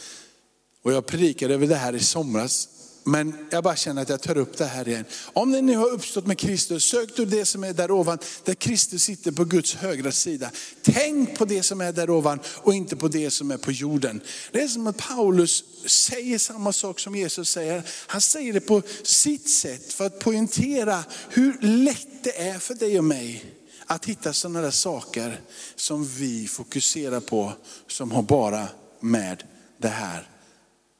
Och 0.82 0.92
jag 0.92 1.06
predikade 1.06 1.54
över 1.54 1.66
det 1.66 1.74
här 1.74 1.94
i 1.94 2.00
somras 2.00 2.68
men 3.08 3.46
jag 3.50 3.64
bara 3.64 3.76
känner 3.76 4.02
att 4.02 4.08
jag 4.08 4.20
tar 4.20 4.38
upp 4.38 4.56
det 4.56 4.64
här 4.64 4.88
igen. 4.88 5.04
Om 5.32 5.50
ni 5.50 5.62
nu 5.62 5.76
har 5.76 5.90
uppstått 5.90 6.26
med 6.26 6.38
Kristus, 6.38 6.84
sök 6.84 7.16
du 7.16 7.24
det 7.24 7.44
som 7.44 7.64
är 7.64 7.72
där 7.72 7.90
ovan, 7.90 8.18
där 8.44 8.54
Kristus 8.54 9.02
sitter 9.02 9.32
på 9.32 9.44
Guds 9.44 9.74
högra 9.74 10.12
sida. 10.12 10.50
Tänk 10.82 11.38
på 11.38 11.44
det 11.44 11.62
som 11.62 11.80
är 11.80 11.92
där 11.92 12.10
ovan 12.10 12.40
och 12.46 12.74
inte 12.74 12.96
på 12.96 13.08
det 13.08 13.30
som 13.30 13.50
är 13.50 13.56
på 13.56 13.72
jorden. 13.72 14.20
Det 14.52 14.62
är 14.62 14.68
som 14.68 14.86
att 14.86 14.96
Paulus 14.96 15.64
säger 15.86 16.38
samma 16.38 16.72
sak 16.72 17.00
som 17.00 17.16
Jesus 17.16 17.50
säger. 17.50 17.82
Han 18.06 18.20
säger 18.20 18.52
det 18.52 18.60
på 18.60 18.82
sitt 19.02 19.50
sätt 19.50 19.92
för 19.92 20.06
att 20.06 20.18
poängtera 20.18 21.04
hur 21.30 21.58
lätt 21.60 22.24
det 22.24 22.38
är 22.38 22.58
för 22.58 22.74
dig 22.74 22.98
och 22.98 23.04
mig 23.04 23.54
att 23.86 24.04
hitta 24.04 24.32
sådana 24.32 24.60
där 24.60 24.70
saker 24.70 25.40
som 25.76 26.04
vi 26.04 26.48
fokuserar 26.48 27.20
på, 27.20 27.52
som 27.86 28.10
har 28.10 28.22
bara 28.22 28.68
med 29.00 29.44
det 29.78 29.88
här 29.88 30.28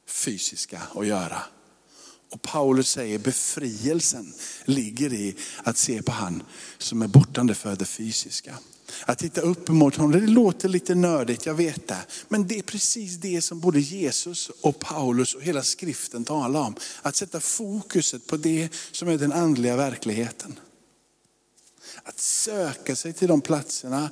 fysiska 0.06 0.82
att 0.94 1.06
göra. 1.06 1.42
Och 2.30 2.42
Paulus 2.42 2.90
säger 2.90 3.18
befrielsen 3.18 4.34
ligger 4.64 5.12
i 5.12 5.36
att 5.62 5.78
se 5.78 6.02
på 6.02 6.12
han 6.12 6.42
som 6.78 7.02
är 7.02 7.08
bortande 7.08 7.54
för 7.54 7.76
det 7.76 7.84
fysiska. 7.84 8.58
Att 9.06 9.18
titta 9.18 9.40
upp 9.40 9.68
mot 9.68 9.96
honom, 9.96 10.12
det 10.12 10.26
låter 10.26 10.68
lite 10.68 10.94
nördigt, 10.94 11.46
jag 11.46 11.54
vet 11.54 11.88
det. 11.88 12.06
Men 12.28 12.48
det 12.48 12.58
är 12.58 12.62
precis 12.62 13.16
det 13.16 13.42
som 13.42 13.60
både 13.60 13.80
Jesus 13.80 14.50
och 14.60 14.78
Paulus 14.78 15.34
och 15.34 15.42
hela 15.42 15.62
skriften 15.62 16.24
talar 16.24 16.60
om. 16.60 16.74
Att 17.02 17.16
sätta 17.16 17.40
fokuset 17.40 18.26
på 18.26 18.36
det 18.36 18.68
som 18.92 19.08
är 19.08 19.18
den 19.18 19.32
andliga 19.32 19.76
verkligheten. 19.76 20.60
Att 22.02 22.20
söka 22.20 22.96
sig 22.96 23.12
till 23.12 23.28
de 23.28 23.40
platserna 23.40 24.10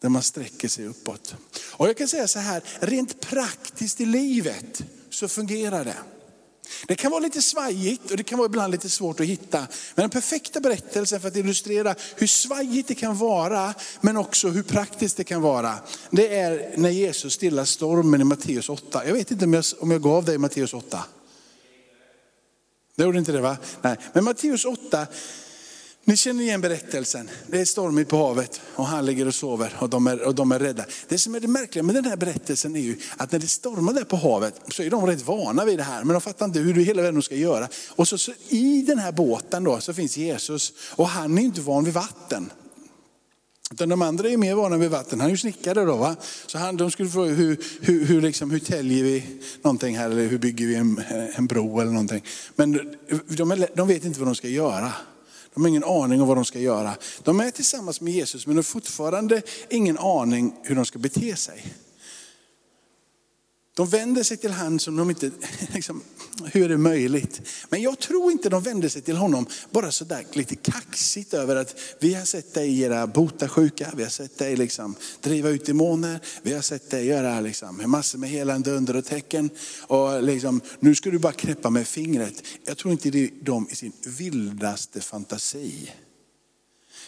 där 0.00 0.08
man 0.08 0.22
sträcker 0.22 0.68
sig 0.68 0.86
uppåt. 0.86 1.34
Och 1.70 1.88
jag 1.88 1.96
kan 1.96 2.08
säga 2.08 2.28
så 2.28 2.38
här, 2.38 2.62
rent 2.80 3.20
praktiskt 3.20 4.00
i 4.00 4.06
livet 4.06 4.82
så 5.10 5.28
fungerar 5.28 5.84
det. 5.84 5.96
Det 6.86 6.94
kan 6.94 7.10
vara 7.10 7.20
lite 7.20 7.42
svajigt 7.42 8.10
och 8.10 8.16
det 8.16 8.22
kan 8.22 8.38
vara 8.38 8.46
ibland 8.46 8.70
lite 8.70 8.88
svårt 8.88 9.20
att 9.20 9.26
hitta. 9.26 9.58
Men 9.58 10.02
den 10.02 10.10
perfekta 10.10 10.60
berättelsen 10.60 11.20
för 11.20 11.28
att 11.28 11.36
illustrera 11.36 11.94
hur 12.16 12.26
svajigt 12.26 12.88
det 12.88 12.94
kan 12.94 13.16
vara, 13.16 13.74
men 14.00 14.16
också 14.16 14.48
hur 14.48 14.62
praktiskt 14.62 15.16
det 15.16 15.24
kan 15.24 15.42
vara. 15.42 15.74
Det 16.10 16.36
är 16.36 16.74
när 16.76 16.90
Jesus 16.90 17.34
stillar 17.34 17.64
stormen 17.64 18.20
i 18.20 18.24
Matteus 18.24 18.68
8. 18.68 19.06
Jag 19.06 19.14
vet 19.14 19.30
inte 19.30 19.44
om 19.44 19.54
jag, 19.54 19.64
om 19.80 19.90
jag 19.90 20.02
gav 20.02 20.24
dig 20.24 20.38
Matteus 20.38 20.74
8. 20.74 21.04
Det 22.96 23.04
gjorde 23.04 23.18
inte 23.18 23.32
det 23.32 23.40
va? 23.40 23.56
Nej. 23.82 23.96
Men 24.12 24.24
Matteus 24.24 24.64
8, 24.64 25.06
ni 26.04 26.16
känner 26.16 26.42
igen 26.42 26.60
berättelsen. 26.60 27.30
Det 27.46 27.60
är 27.60 27.64
stormigt 27.64 28.08
på 28.08 28.16
havet 28.16 28.60
och 28.74 28.86
han 28.86 29.06
ligger 29.06 29.26
och 29.26 29.34
sover 29.34 29.76
och 29.78 29.90
de, 29.90 30.06
är, 30.06 30.22
och 30.22 30.34
de 30.34 30.52
är 30.52 30.58
rädda. 30.58 30.84
Det 31.08 31.18
som 31.18 31.34
är 31.34 31.40
det 31.40 31.48
märkliga 31.48 31.82
med 31.82 31.94
den 31.94 32.04
här 32.04 32.16
berättelsen 32.16 32.76
är 32.76 32.80
ju 32.80 32.96
att 33.16 33.32
när 33.32 33.38
det 33.38 33.46
stormar 33.46 33.92
där 33.92 34.04
på 34.04 34.16
havet 34.16 34.54
så 34.68 34.82
är 34.82 34.90
de 34.90 35.06
rätt 35.06 35.26
vana 35.26 35.64
vid 35.64 35.78
det 35.78 35.82
här. 35.82 36.04
Men 36.04 36.12
de 36.12 36.20
fattar 36.20 36.46
inte 36.46 36.58
hur 36.58 36.74
hela 36.74 37.02
världen 37.02 37.22
ska 37.22 37.34
göra. 37.34 37.68
Och 37.88 38.08
så, 38.08 38.18
så 38.18 38.32
i 38.48 38.82
den 38.82 38.98
här 38.98 39.12
båten 39.12 39.64
då 39.64 39.80
så 39.80 39.94
finns 39.94 40.16
Jesus 40.16 40.72
och 40.90 41.08
han 41.08 41.38
är 41.38 41.42
inte 41.42 41.60
van 41.60 41.84
vid 41.84 41.94
vatten. 41.94 42.50
Utan 43.72 43.88
de 43.88 44.02
andra 44.02 44.28
är 44.28 44.36
mer 44.36 44.54
vana 44.54 44.76
vid 44.76 44.90
vatten. 44.90 45.20
Han 45.20 45.26
är 45.26 45.30
ju 45.30 45.36
snickare 45.36 45.84
då. 45.84 45.96
Va? 45.96 46.16
Så 46.46 46.58
han, 46.58 46.76
de 46.76 46.90
skulle 46.90 47.08
fråga 47.08 47.32
hur, 47.32 47.64
hur, 47.80 48.04
hur, 48.04 48.20
liksom, 48.20 48.50
hur 48.50 48.58
täljer 48.58 49.04
vi 49.04 49.24
någonting 49.62 49.98
här 49.98 50.10
eller 50.10 50.26
hur 50.26 50.38
bygger 50.38 50.66
vi 50.66 50.74
en, 50.74 51.02
en 51.34 51.46
bro 51.46 51.80
eller 51.80 51.90
någonting. 51.90 52.24
Men 52.56 52.96
de, 53.28 53.50
är, 53.50 53.68
de 53.74 53.88
vet 53.88 54.04
inte 54.04 54.20
vad 54.20 54.28
de 54.28 54.34
ska 54.34 54.48
göra. 54.48 54.92
De 55.54 55.62
har 55.62 55.68
ingen 55.68 55.84
aning 55.84 56.22
om 56.22 56.28
vad 56.28 56.36
de 56.36 56.44
ska 56.44 56.58
göra. 56.58 56.96
De 57.22 57.40
är 57.40 57.50
tillsammans 57.50 58.00
med 58.00 58.12
Jesus 58.12 58.46
men 58.46 58.56
de 58.56 58.58
har 58.58 58.62
fortfarande 58.62 59.42
ingen 59.70 59.98
aning 59.98 60.54
hur 60.62 60.74
de 60.74 60.86
ska 60.86 60.98
bete 60.98 61.36
sig. 61.36 61.64
De 63.74 63.86
vänder 63.88 64.22
sig 64.22 64.36
till 64.36 64.50
han 64.50 64.80
som 64.80 64.96
de 64.96 65.10
inte, 65.10 65.30
liksom, 65.72 66.02
hur 66.44 66.64
är 66.64 66.68
det 66.68 66.78
möjligt? 66.78 67.40
Men 67.68 67.82
jag 67.82 67.98
tror 67.98 68.32
inte 68.32 68.48
de 68.48 68.62
vänder 68.62 68.88
sig 68.88 69.02
till 69.02 69.16
honom 69.16 69.46
bara 69.70 69.92
sådär 69.92 70.26
lite 70.32 70.56
kaxigt 70.56 71.34
över 71.34 71.56
att 71.56 71.76
vi 72.00 72.14
har 72.14 72.24
sett 72.24 72.54
dig 72.54 72.78
göra 72.78 73.06
bota 73.06 73.48
sjuka, 73.48 73.92
vi 73.96 74.02
har 74.02 74.10
sett 74.10 74.38
dig 74.38 74.56
liksom 74.56 74.94
driva 75.20 75.48
ut 75.48 75.66
demoner, 75.66 76.20
vi 76.42 76.52
har 76.52 76.62
sett 76.62 76.90
dig 76.90 77.06
göra 77.06 77.40
liksom 77.40 77.90
massor 77.90 78.18
med 78.18 78.30
helande 78.30 78.70
under 78.70 78.96
och 78.96 79.04
tecken. 79.04 79.50
Och 79.80 80.22
liksom, 80.22 80.60
nu 80.80 80.94
ska 80.94 81.10
du 81.10 81.18
bara 81.18 81.32
knäppa 81.32 81.70
med 81.70 81.88
fingret. 81.88 82.42
Jag 82.64 82.78
tror 82.78 82.92
inte 82.92 83.10
det 83.10 83.30
de 83.42 83.68
i 83.70 83.74
sin 83.74 83.92
vildaste 84.06 85.00
fantasi 85.00 85.92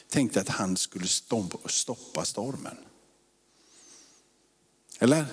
tänkte 0.09 0.41
att 0.41 0.49
han 0.49 0.77
skulle 0.77 1.07
stoppa 1.67 2.25
stormen. 2.25 2.77
Eller? 4.99 5.27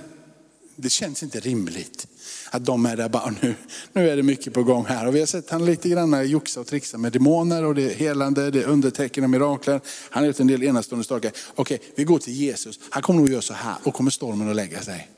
Det 0.76 0.90
känns 0.90 1.24
inte 1.24 1.40
rimligt 1.40 2.08
att 2.50 2.66
de 2.66 2.86
är 2.86 2.98
där 2.98 3.10
bara 3.10 3.34
nu, 3.42 3.56
nu 3.94 4.10
är 4.10 4.16
det 4.16 4.24
mycket 4.24 4.54
på 4.54 4.64
gång 4.64 4.86
här. 4.86 5.08
Och 5.08 5.16
vi 5.16 5.20
har 5.20 5.26
sett 5.26 5.50
han 5.50 5.66
lite 5.66 5.90
grann 5.90 6.30
joxa 6.30 6.60
och 6.60 6.68
trixa 6.68 6.98
med 6.98 7.12
demoner 7.12 7.64
och 7.64 7.76
det 7.76 7.92
är 7.92 7.96
helande, 7.96 8.52
det 8.52 8.60
är 8.60 8.68
undertecken 8.68 9.24
och 9.24 9.30
mirakler. 9.30 9.82
Han 10.10 10.24
har 10.24 10.28
gjort 10.28 10.40
en 10.40 10.48
del 10.48 10.64
enastående 10.64 11.08
saker. 11.08 11.32
Okej, 11.56 11.82
vi 11.96 12.04
går 12.04 12.20
till 12.20 12.34
Jesus. 12.34 12.80
Han 12.90 13.04
kommer 13.04 13.20
nog 13.20 13.30
göra 13.30 13.42
så 13.42 13.54
här 13.54 13.76
och 13.84 13.94
kommer 13.94 14.12
stormen 14.12 14.50
att 14.50 14.56
lägga 14.56 14.82
sig. 14.82 15.10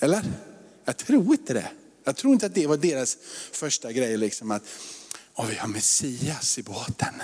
Eller? 0.00 0.22
Jag 0.84 0.96
tror 0.96 1.32
inte 1.32 1.54
det. 1.54 1.70
Jag 2.04 2.16
tror 2.16 2.32
inte 2.32 2.46
att 2.46 2.54
det 2.54 2.66
var 2.66 2.76
deras 2.76 3.18
första 3.52 3.92
grej, 3.92 4.16
liksom 4.16 4.50
att 4.50 4.62
oh, 5.34 5.46
vi 5.46 5.54
har 5.54 5.68
Messias 5.68 6.58
i 6.58 6.62
båten. 6.62 7.14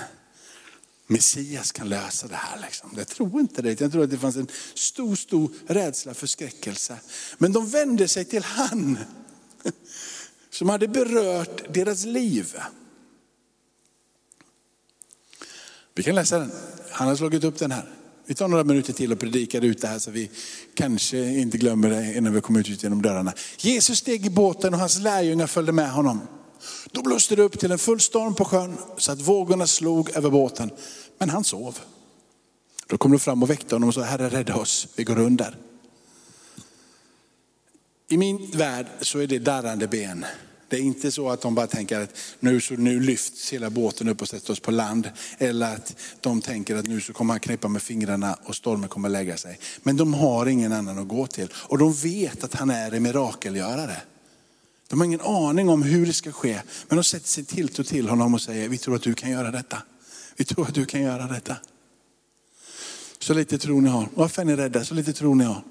Messias 1.11 1.71
kan 1.71 1.89
lösa 1.89 2.27
det 2.27 2.35
här. 2.35 2.59
Liksom. 2.61 2.89
Jag 2.97 3.07
tror 3.07 3.39
inte 3.39 3.61
det. 3.61 3.81
Jag 3.81 3.91
tror 3.91 4.03
att 4.03 4.09
det 4.09 4.17
fanns 4.17 4.35
en 4.35 4.47
stor, 4.73 5.15
stor 5.15 5.51
rädsla, 5.67 6.13
förskräckelse. 6.13 6.97
Men 7.37 7.53
de 7.53 7.69
vände 7.69 8.07
sig 8.07 8.25
till 8.25 8.43
han 8.43 8.97
som 10.49 10.69
hade 10.69 10.87
berört 10.87 11.73
deras 11.73 12.05
liv. 12.05 12.55
Vi 15.95 16.03
kan 16.03 16.15
läsa 16.15 16.39
den. 16.39 16.51
Han 16.91 17.07
har 17.07 17.15
slagit 17.15 17.43
upp 17.43 17.57
den 17.57 17.71
här. 17.71 17.89
Vi 18.25 18.35
tar 18.35 18.47
några 18.47 18.63
minuter 18.63 18.93
till 18.93 19.11
och 19.11 19.19
predikar 19.19 19.61
ut 19.61 19.81
det 19.81 19.87
här 19.87 19.99
så 19.99 20.11
vi 20.11 20.29
kanske 20.73 21.17
inte 21.17 21.57
glömmer 21.57 21.89
det 21.89 22.17
innan 22.17 22.33
vi 22.33 22.41
kommer 22.41 22.71
ut 22.71 22.83
genom 22.83 23.01
dörrarna. 23.01 23.33
Jesus 23.57 23.97
steg 23.97 24.25
i 24.25 24.29
båten 24.29 24.73
och 24.73 24.79
hans 24.79 24.99
lärjungar 24.99 25.47
följde 25.47 25.71
med 25.71 25.91
honom. 25.91 26.21
Då 26.91 27.01
blåste 27.01 27.35
det 27.35 27.41
upp 27.41 27.59
till 27.59 27.71
en 27.71 27.79
full 27.79 27.99
storm 27.99 28.35
på 28.35 28.45
sjön 28.45 28.77
så 28.97 29.11
att 29.11 29.21
vågorna 29.21 29.67
slog 29.67 30.09
över 30.09 30.29
båten. 30.29 30.71
Men 31.17 31.29
han 31.29 31.43
sov. 31.43 31.79
Då 32.87 32.97
kom 32.97 33.11
de 33.11 33.19
fram 33.19 33.43
och 33.43 33.49
väckte 33.49 33.75
honom 33.75 33.89
och 33.89 33.95
sa, 33.95 34.01
Herre 34.01 34.29
rädda 34.29 34.55
oss, 34.55 34.87
vi 34.95 35.03
går 35.03 35.19
under. 35.19 35.57
I 38.09 38.17
min 38.17 38.51
värld 38.51 38.85
så 39.01 39.19
är 39.19 39.27
det 39.27 39.39
darrande 39.39 39.87
ben. 39.87 40.25
Det 40.69 40.77
är 40.77 40.81
inte 40.81 41.11
så 41.11 41.29
att 41.29 41.41
de 41.41 41.55
bara 41.55 41.67
tänker 41.67 41.99
att 41.99 42.09
nu, 42.39 42.61
så 42.61 42.73
nu 42.73 42.99
lyfts 42.99 43.53
hela 43.53 43.69
båten 43.69 44.09
upp 44.09 44.21
och 44.21 44.27
sätter 44.27 44.51
oss 44.53 44.59
på 44.59 44.71
land. 44.71 45.09
Eller 45.37 45.75
att 45.75 45.95
de 46.21 46.41
tänker 46.41 46.75
att 46.75 46.87
nu 46.87 47.01
så 47.01 47.13
kommer 47.13 47.33
han 47.33 47.39
knäppa 47.39 47.67
med 47.67 47.81
fingrarna 47.81 48.37
och 48.43 48.55
stormen 48.55 48.89
kommer 48.89 49.09
lägga 49.09 49.37
sig. 49.37 49.59
Men 49.83 49.97
de 49.97 50.13
har 50.13 50.45
ingen 50.45 50.73
annan 50.73 50.99
att 50.99 51.07
gå 51.07 51.27
till. 51.27 51.47
Och 51.53 51.77
de 51.77 51.93
vet 51.93 52.43
att 52.43 52.53
han 52.53 52.69
är 52.69 52.91
en 52.91 53.03
mirakelgörare. 53.03 53.97
De 54.89 54.99
har 54.99 55.05
ingen 55.05 55.21
aning 55.21 55.69
om 55.69 55.83
hur 55.83 56.05
det 56.05 56.13
ska 56.13 56.31
ske. 56.31 56.61
Men 56.87 56.97
de 56.97 57.03
sätter 57.03 57.27
sin 57.27 57.45
tilltro 57.45 57.83
till 57.83 58.09
honom 58.09 58.33
och 58.33 58.41
säger, 58.41 58.69
vi 58.69 58.77
tror 58.77 58.95
att 58.95 59.01
du 59.01 59.13
kan 59.13 59.31
göra 59.31 59.51
detta. 59.51 59.83
Vi 60.35 60.45
tror 60.45 60.67
att 60.67 60.73
du 60.73 60.85
kan 60.85 61.01
göra 61.01 61.27
detta. 61.27 61.55
Så 63.19 63.33
lite 63.33 63.57
tro 63.57 63.81
ni 63.81 63.89
har. 63.89 64.09
Varför 64.13 64.41
är 64.41 64.45
ni 64.45 64.55
rädda? 64.55 64.85
Så 64.85 64.93
lite 64.93 65.13
tro 65.13 65.33
ni 65.33 65.43
har. 65.43 65.63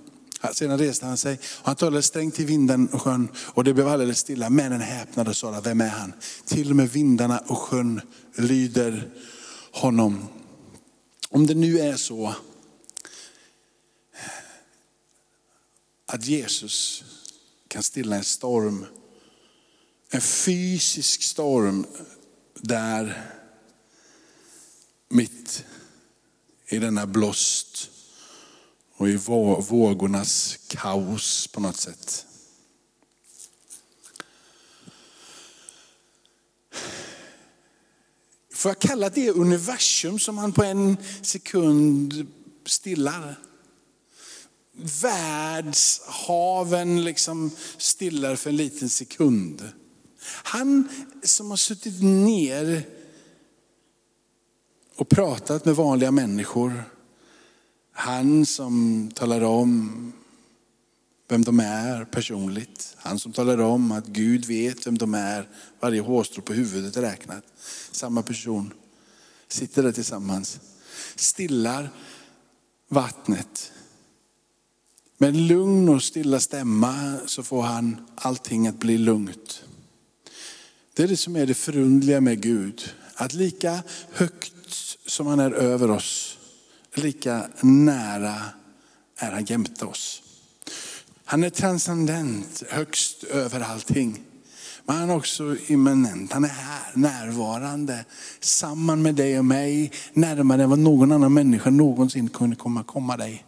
Sedan 0.52 0.78
reste 0.78 1.06
han 1.06 1.16
sig 1.16 1.38
och 1.44 1.66
han 1.66 1.76
talade 1.76 2.02
strängt 2.02 2.34
till 2.34 2.46
vinden 2.46 2.88
och 2.88 3.02
sjön 3.02 3.28
och 3.36 3.64
det 3.64 3.74
blev 3.74 3.88
alldeles 3.88 4.18
stilla. 4.18 4.50
Männen 4.50 4.80
häpnade 4.80 5.30
och 5.30 5.36
sa, 5.36 5.60
vem 5.60 5.80
är 5.80 5.88
han? 5.88 6.12
Till 6.44 6.70
och 6.70 6.76
med 6.76 6.90
vindarna 6.90 7.38
och 7.38 7.58
sjön 7.58 8.00
lyder 8.36 9.10
honom. 9.72 10.28
Om 11.28 11.46
det 11.46 11.54
nu 11.54 11.78
är 11.78 11.96
så 11.96 12.34
att 16.06 16.26
Jesus 16.26 17.04
kan 17.68 17.82
stilla 17.82 18.16
en 18.16 18.24
storm 18.24 18.86
en 20.10 20.20
fysisk 20.20 21.22
storm 21.22 21.86
där 22.54 23.32
mitt 25.08 25.64
i 26.68 26.78
denna 26.78 27.06
blåst 27.06 27.90
och 28.96 29.08
i 29.08 29.16
vågornas 29.16 30.58
kaos 30.66 31.46
på 31.46 31.60
något 31.60 31.76
sätt. 31.76 32.26
Får 38.54 38.70
jag 38.70 38.78
kalla 38.78 39.08
det 39.08 39.30
universum 39.30 40.18
som 40.18 40.38
han 40.38 40.52
på 40.52 40.64
en 40.64 40.96
sekund 41.22 42.26
stillar? 42.66 43.38
Världshaven 45.02 47.04
liksom 47.04 47.50
stillar 47.76 48.36
för 48.36 48.50
en 48.50 48.56
liten 48.56 48.88
sekund. 48.88 49.72
Han 50.28 50.88
som 51.22 51.50
har 51.50 51.56
suttit 51.56 52.02
ner 52.02 52.82
och 54.96 55.08
pratat 55.08 55.64
med 55.64 55.76
vanliga 55.76 56.10
människor. 56.10 56.84
Han 57.92 58.46
som 58.46 59.10
talar 59.14 59.42
om 59.42 60.12
vem 61.28 61.44
de 61.44 61.60
är 61.60 62.04
personligt. 62.04 62.96
Han 62.96 63.18
som 63.18 63.32
talar 63.32 63.58
om 63.58 63.92
att 63.92 64.06
Gud 64.06 64.44
vet 64.44 64.86
vem 64.86 64.98
de 64.98 65.14
är. 65.14 65.48
Varje 65.80 66.00
hårstrå 66.00 66.42
på 66.42 66.52
huvudet 66.52 66.96
är 66.96 67.02
räknat. 67.02 67.44
Samma 67.90 68.22
person 68.22 68.72
sitter 69.48 69.82
där 69.82 69.92
tillsammans. 69.92 70.60
Stillar 71.16 71.90
vattnet. 72.88 73.72
Med 75.18 75.36
lugn 75.36 75.88
och 75.88 76.02
stilla 76.02 76.40
stämma 76.40 77.18
så 77.26 77.42
får 77.42 77.62
han 77.62 77.96
allting 78.14 78.66
att 78.66 78.78
bli 78.78 78.98
lugnt. 78.98 79.64
Det 80.98 81.04
är 81.04 81.08
det 81.08 81.16
som 81.16 81.36
är 81.36 81.46
det 81.46 81.54
förundliga 81.54 82.20
med 82.20 82.40
Gud. 82.40 82.94
Att 83.14 83.34
lika 83.34 83.82
högt 84.12 84.98
som 85.06 85.26
han 85.26 85.40
är 85.40 85.50
över 85.50 85.90
oss, 85.90 86.38
lika 86.94 87.46
nära 87.60 88.36
är 89.18 89.30
han 89.30 89.44
jämte 89.44 89.84
oss. 89.84 90.22
Han 91.24 91.44
är 91.44 91.50
transcendent, 91.50 92.62
högst 92.68 93.24
över 93.24 93.60
allting. 93.60 94.20
Men 94.84 94.96
han 94.96 95.10
är 95.10 95.16
också 95.16 95.56
immanent, 95.66 96.32
han 96.32 96.44
är 96.44 96.48
här, 96.48 96.92
närvarande, 96.94 98.04
samman 98.40 99.02
med 99.02 99.14
dig 99.14 99.38
och 99.38 99.44
mig, 99.44 99.92
närmare 100.12 100.62
än 100.62 100.70
vad 100.70 100.78
någon 100.78 101.12
annan 101.12 101.34
människa 101.34 101.70
någonsin 101.70 102.28
kunde 102.28 102.56
komma, 102.56 102.84
komma 102.84 103.16
dig. 103.16 103.44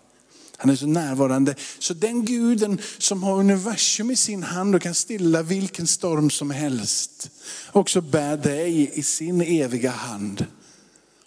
Han 0.61 0.71
är 0.71 0.77
så 0.77 0.87
närvarande. 0.87 1.55
Så 1.79 1.95
den 1.95 2.25
guden 2.25 2.81
som 2.99 3.23
har 3.23 3.39
universum 3.39 4.11
i 4.11 4.17
sin 4.17 4.43
hand 4.43 4.75
och 4.75 4.83
kan 4.83 4.95
stilla 4.95 5.43
vilken 5.43 5.87
storm 5.87 6.31
som 6.31 6.51
helst, 6.51 7.31
också 7.73 8.01
bär 8.01 8.37
dig 8.37 8.99
i 8.99 9.03
sin 9.03 9.41
eviga 9.41 9.91
hand. 9.91 10.47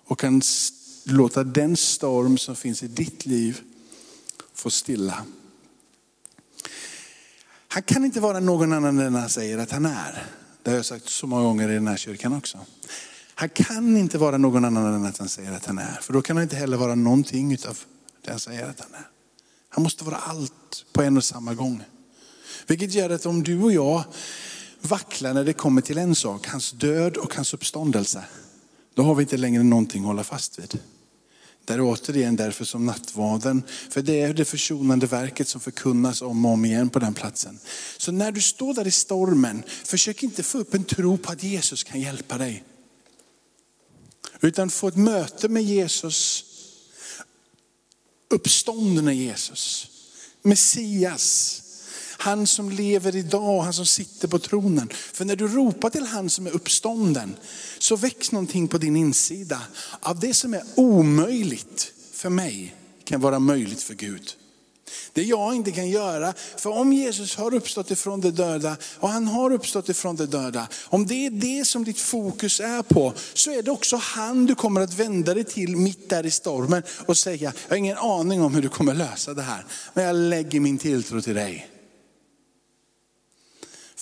Och 0.06 0.20
kan 0.20 0.42
låta 1.04 1.44
den 1.44 1.78
storm 1.78 2.38
som 2.38 2.56
finns 2.56 2.84
i 2.84 2.88
ditt 2.88 3.26
liv 3.26 3.62
få 4.54 4.70
stilla. 4.70 5.26
Han 7.68 7.84
kan 7.84 8.06
inte 8.06 8.20
vara 8.20 8.40
någon 8.40 8.74
annan 8.74 9.00
än 9.00 9.16
han 9.16 9.30
säger 9.30 9.58
att 9.58 9.72
han 9.72 9.86
är. 9.86 10.26
Det 10.64 10.70
har 10.70 10.78
jag 10.78 10.86
sagt 10.86 11.10
så 11.10 11.28
många 11.28 11.44
gånger 11.44 11.70
i 11.70 11.74
den 11.74 11.88
här 11.88 11.98
kyrkan 11.98 12.34
också. 12.34 12.60
Han 13.36 13.50
kan 13.50 13.98
inte 13.98 14.18
vara 14.18 14.38
någon 14.38 14.66
annan 14.66 14.94
än 14.94 15.06
att 15.06 15.18
han 15.18 15.30
säger 15.30 15.52
att 15.52 15.66
han 15.66 15.78
är. 15.78 16.00
För 16.02 16.14
då 16.14 16.22
kan 16.22 16.38
han 16.38 16.44
inte 16.44 16.56
heller 16.56 16.78
vara 16.78 16.96
någonting 16.96 17.54
utav 17.54 17.80
det 18.22 18.32
han 18.32 18.40
säger 18.40 18.70
att 18.70 18.80
han 18.80 18.94
är. 18.94 19.13
Han 19.76 19.84
måste 19.84 20.04
vara 20.04 20.16
allt 20.16 20.86
på 20.92 21.02
en 21.02 21.18
och 21.18 21.24
samma 21.24 21.54
gång. 21.54 21.84
Vilket 22.68 22.94
gör 22.94 23.10
att 23.10 23.26
om 23.26 23.44
du 23.44 23.62
och 23.62 23.74
jag 23.74 24.04
vacklar 24.82 25.34
när 25.34 25.44
det 25.44 25.54
kommer 25.54 25.82
till 25.82 25.98
en 25.98 26.16
sak, 26.16 26.48
hans 26.48 26.72
död 26.72 27.18
och 27.18 27.36
hans 27.36 27.54
uppståndelse, 27.54 28.24
då 28.94 29.04
har 29.04 29.16
vi 29.16 29.24
inte 29.24 29.38
längre 29.38 29.64
någonting 29.64 30.02
att 30.02 30.08
hålla 30.08 30.24
fast 30.24 30.60
vid. 30.60 30.80
Det 31.66 31.74
är 31.74 31.82
återigen 31.82 32.36
därför 32.36 32.66
som 32.66 32.86
nattvarden, 32.86 33.64
för 33.90 34.02
det 34.02 34.22
är 34.22 34.34
det 34.34 34.46
försonande 34.46 35.08
verket 35.08 35.48
som 35.48 35.62
förkunnas 35.62 36.22
om 36.22 36.46
och 36.46 36.52
om 36.52 36.66
igen 36.66 36.90
på 36.90 37.00
den 37.00 37.14
platsen. 37.14 37.60
Så 37.98 38.12
när 38.12 38.32
du 38.32 38.42
står 38.42 38.74
där 38.74 38.88
i 38.88 38.92
stormen, 38.92 39.64
försök 39.84 40.24
inte 40.24 40.44
få 40.44 40.58
upp 40.58 40.74
en 40.74 40.84
tro 40.84 41.18
på 41.18 41.32
att 41.32 41.44
Jesus 41.44 41.84
kan 41.84 42.02
hjälpa 42.02 42.38
dig. 42.38 42.64
Utan 44.42 44.70
få 44.70 44.88
ett 44.88 44.98
möte 44.98 45.50
med 45.50 45.64
Jesus, 45.64 46.46
uppståndne 48.34 49.14
Jesus, 49.14 49.88
Messias. 50.42 51.60
Han 52.18 52.48
som 52.48 52.72
lever 52.72 53.16
idag, 53.16 53.62
han 53.62 53.74
som 53.74 53.86
sitter 53.86 54.28
på 54.28 54.40
tronen. 54.40 54.90
För 55.14 55.26
när 55.26 55.36
du 55.36 55.48
ropar 55.48 55.90
till 55.90 56.06
han 56.06 56.30
som 56.30 56.48
är 56.48 56.52
uppstånden 56.52 57.36
så 57.80 57.96
väcks 57.96 58.32
någonting 58.32 58.68
på 58.68 58.78
din 58.78 58.96
insida. 58.96 59.62
Av 60.00 60.20
det 60.20 60.34
som 60.34 60.54
är 60.54 60.64
omöjligt 60.76 61.94
för 62.14 62.30
mig 62.30 62.76
kan 63.04 63.22
vara 63.22 63.40
möjligt 63.40 63.82
för 63.82 63.94
Gud. 63.94 64.34
Det 65.14 65.24
jag 65.24 65.56
inte 65.56 65.72
kan 65.72 65.90
göra, 65.90 66.34
för 66.58 66.70
om 66.70 66.94
Jesus 66.94 67.36
har 67.36 67.54
uppstått 67.54 67.92
ifrån 67.92 68.22
de 68.22 68.32
döda 68.32 68.78
och 69.00 69.10
han 69.10 69.28
har 69.28 69.54
uppstått 69.54 69.90
ifrån 69.90 70.16
de 70.16 70.26
döda, 70.26 70.68
om 70.86 71.08
det 71.08 71.26
är 71.26 71.30
det 71.30 71.66
som 71.68 71.84
ditt 71.84 72.00
fokus 72.00 72.60
är 72.60 72.82
på, 72.82 73.14
så 73.34 73.52
är 73.52 73.62
det 73.62 73.72
också 73.72 73.96
han 73.96 74.46
du 74.46 74.56
kommer 74.56 74.82
att 74.82 74.94
vända 74.94 75.34
dig 75.34 75.44
till 75.44 75.78
mitt 75.78 76.10
där 76.10 76.26
i 76.26 76.32
stormen 76.32 76.84
och 77.06 77.18
säga, 77.18 77.54
jag 77.68 77.70
har 77.70 77.78
ingen 77.78 77.98
aning 77.98 78.42
om 78.42 78.56
hur 78.56 78.62
du 78.62 78.70
kommer 78.70 78.94
lösa 78.94 79.34
det 79.34 79.42
här, 79.42 79.66
men 79.94 80.06
jag 80.06 80.16
lägger 80.16 80.60
min 80.60 80.78
tilltro 80.78 81.22
till 81.22 81.36
dig. 81.36 81.73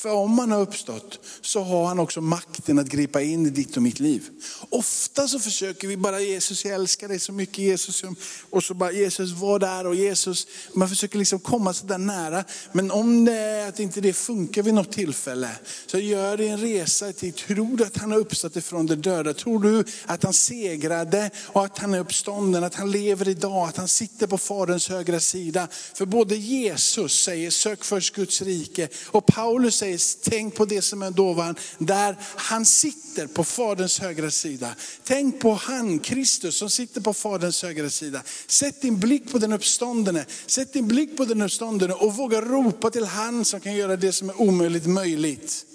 För 0.02 0.12
om 0.12 0.40
han 0.40 0.52
har 0.52 0.60
uppstått 0.60 1.20
så 1.42 1.64
har 1.64 1.86
han 1.86 2.00
också 2.00 2.22
makten 2.22 2.80
att 2.80 2.88
gripa 2.88 3.22
in 3.22 3.46
i 3.46 3.50
ditt 3.50 3.78
och 3.78 3.84
mitt 3.84 4.00
liv. 4.00 4.30
Ofta 4.70 5.28
så 5.28 5.40
försöker 5.40 5.88
vi 5.88 5.98
bara, 5.98 6.20
Jesus 6.20 6.66
jag 6.66 6.74
älskar 6.74 7.08
dig 7.08 7.20
så 7.20 7.32
mycket 7.32 7.58
Jesus. 7.58 8.04
Och 8.50 8.64
så 8.64 8.74
bara, 8.74 8.92
Jesus 8.92 9.32
var 9.32 9.60
där 9.60 9.88
och 9.88 9.96
Jesus, 9.96 10.48
man 10.74 10.90
försöker 10.90 11.18
liksom 11.18 11.40
komma 11.40 11.74
så 11.74 11.86
där 11.86 11.98
nära. 11.98 12.44
Men 12.72 12.92
om 12.92 13.26
det 13.26 13.34
är 13.34 13.70
att 13.70 13.80
inte 13.80 14.02
det 14.02 14.14
funkar 14.14 14.64
vid 14.64 14.74
något 14.74 14.92
tillfälle, 14.92 15.50
så 15.86 15.98
gör 15.98 16.38
det 16.38 16.48
en 16.48 16.60
resa 16.60 17.14
till, 17.14 17.34
tror 17.34 17.78
du 17.78 17.84
att 17.84 17.98
han 17.98 18.12
har 18.12 18.20
uppstått 18.20 18.56
ifrån 18.56 18.86
de 18.86 18.96
döda? 18.96 19.34
Tror 19.34 19.60
du 19.60 19.84
att 20.06 20.24
han 20.24 20.34
segrade 20.34 21.30
och 21.38 21.66
att 21.66 21.78
han 21.78 21.94
är 21.94 22.00
uppstånden, 22.00 22.64
att 22.64 22.76
han 22.76 22.92
lever 22.92 23.28
idag, 23.28 23.68
att 23.68 23.78
han 23.78 23.88
sitter 23.88 24.28
på 24.28 24.38
faderns 24.38 24.90
högra 24.90 25.20
sida? 25.20 25.68
För 25.94 26.06
både 26.06 26.36
Jesus 26.36 27.24
säger, 27.24 27.52
sök 27.52 27.84
först 27.84 28.16
Guds 28.16 28.42
rike 28.42 28.88
och 29.06 29.26
Paulus 29.26 29.76
säger, 29.76 29.91
tänk 30.24 30.56
på 30.56 30.66
det 30.66 30.82
som 30.82 31.02
är 31.02 31.12
dovan, 31.12 31.56
där 31.78 32.18
han 32.36 32.66
sitter 32.66 33.28
på 33.28 33.44
faderns 33.44 34.00
högra 34.00 34.32
sida. 34.32 34.76
Tänk 35.04 35.40
på 35.40 35.54
han, 35.54 36.00
Kristus, 36.00 36.58
som 36.58 36.70
sitter 36.70 37.02
på 37.02 37.14
faderns 37.14 37.64
högra 37.64 37.90
sida. 37.90 38.24
Sätt 38.48 38.82
din 38.82 39.00
blick 39.00 39.32
på 39.32 39.38
den 39.38 39.54
uppståndne, 39.54 40.26
sätt 40.46 40.74
din 40.74 40.88
blick 40.88 41.18
på 41.18 41.26
den 41.26 41.42
uppståndne 41.42 41.94
och 41.94 42.16
våga 42.16 42.42
ropa 42.42 42.90
till 42.90 43.06
han 43.06 43.46
som 43.46 43.60
kan 43.60 43.76
göra 43.76 43.96
det 43.96 44.12
som 44.12 44.30
är 44.30 44.42
omöjligt 44.42 44.86
möjligt. 44.86 45.66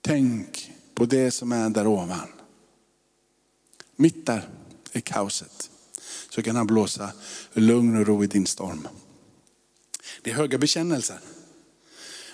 Tänk 0.00 0.72
på 0.94 1.04
det 1.04 1.30
som 1.30 1.52
är 1.52 1.70
där 1.70 1.86
ovan. 1.86 2.28
Mitt 3.96 4.26
där 4.26 4.48
i 4.92 5.00
kaoset 5.00 5.70
så 6.30 6.42
kan 6.42 6.56
han 6.56 6.66
blåsa 6.66 7.12
lugn 7.52 7.96
och 7.96 8.06
ro 8.06 8.24
i 8.24 8.26
din 8.26 8.46
storm. 8.46 8.88
Det 10.22 10.30
är 10.30 10.34
höga 10.34 10.58
bekännelser. 10.58 11.18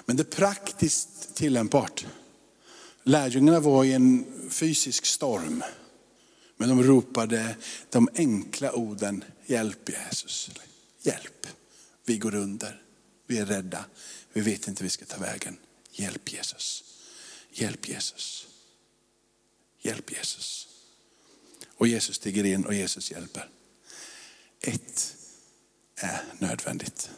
Men 0.08 0.16
det 0.16 0.22
är 0.22 0.36
praktiskt 0.36 1.34
tillämpbart. 1.34 2.06
Lärjungarna 3.02 3.60
var 3.60 3.84
i 3.84 3.92
en 3.92 4.26
fysisk 4.50 5.06
storm. 5.06 5.62
Men 6.56 6.68
de 6.68 6.82
ropade 6.82 7.56
de 7.90 8.08
enkla 8.14 8.72
orden, 8.72 9.24
hjälp 9.46 9.88
Jesus. 9.88 10.50
Hjälp, 11.02 11.46
vi 12.04 12.18
går 12.18 12.34
under, 12.34 12.82
vi 13.26 13.38
är 13.38 13.46
rädda, 13.46 13.84
vi 14.32 14.40
vet 14.40 14.68
inte 14.68 14.84
vi 14.84 14.90
ska 14.90 15.04
ta 15.04 15.18
vägen. 15.18 15.56
Hjälp 15.90 16.32
Jesus, 16.32 16.84
hjälp 17.50 17.88
Jesus, 17.88 18.46
hjälp 19.80 20.12
Jesus. 20.12 20.68
Och 21.76 21.88
Jesus 21.88 22.16
stiger 22.16 22.44
in 22.44 22.66
och 22.66 22.74
Jesus 22.74 23.10
hjälper. 23.10 23.48
Ett 24.60 25.16
är 25.96 26.24
nödvändigt. 26.38 27.10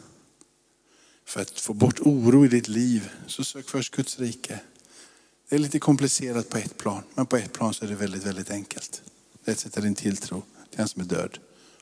För 1.30 1.40
att 1.40 1.60
få 1.60 1.74
bort 1.74 2.00
oro 2.00 2.44
i 2.44 2.48
ditt 2.48 2.68
liv 2.68 3.10
så 3.26 3.44
sök 3.44 3.68
först 3.68 3.96
Guds 3.96 4.18
rike. 4.18 4.60
Det 5.48 5.56
är 5.56 5.58
lite 5.58 5.78
komplicerat 5.78 6.48
på 6.48 6.58
ett 6.58 6.78
plan, 6.78 7.02
men 7.14 7.26
på 7.26 7.36
ett 7.36 7.52
plan 7.52 7.74
så 7.74 7.84
är 7.84 7.88
det 7.88 7.94
väldigt, 7.94 8.26
väldigt 8.26 8.50
enkelt. 8.50 9.02
Det 9.44 9.50
är 9.50 9.52
att 9.52 9.60
sätta 9.60 9.80
din 9.80 9.94
tilltro 9.94 10.42
till 10.70 10.78
han 10.78 10.88
som 10.88 11.02
är 11.02 11.06
död, 11.06 11.38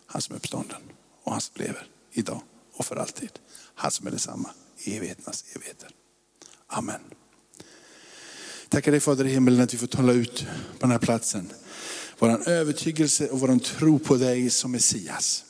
han 0.07 0.23
som 0.23 0.35
är 0.35 0.37
uppstånden 0.39 0.81
och 1.25 1.33
han 1.33 1.41
som 1.41 1.55
lever 1.57 1.87
idag 2.13 2.43
och 2.73 2.87
för 2.87 2.97
alltid. 2.97 3.31
Han 3.75 3.91
som 3.91 4.07
är 4.07 4.11
detsamma 4.11 4.51
i 4.79 4.97
evigheternas 4.97 5.45
evigheter. 5.57 5.91
Amen. 6.67 7.01
Tackar 8.69 8.91
dig 8.91 9.01
Fader 9.01 9.25
i 9.25 9.31
himmelen 9.31 9.61
att 9.61 9.75
vi 9.75 9.79
får 9.79 9.87
tala 9.87 10.13
ut 10.13 10.47
på 10.73 10.81
den 10.81 10.91
här 10.91 10.99
platsen. 10.99 11.53
Vår 12.19 12.49
övertygelse 12.49 13.29
och 13.29 13.41
vår 13.41 13.59
tro 13.59 13.99
på 13.99 14.17
dig 14.17 14.51
som 14.51 14.73
Messias. 14.73 15.45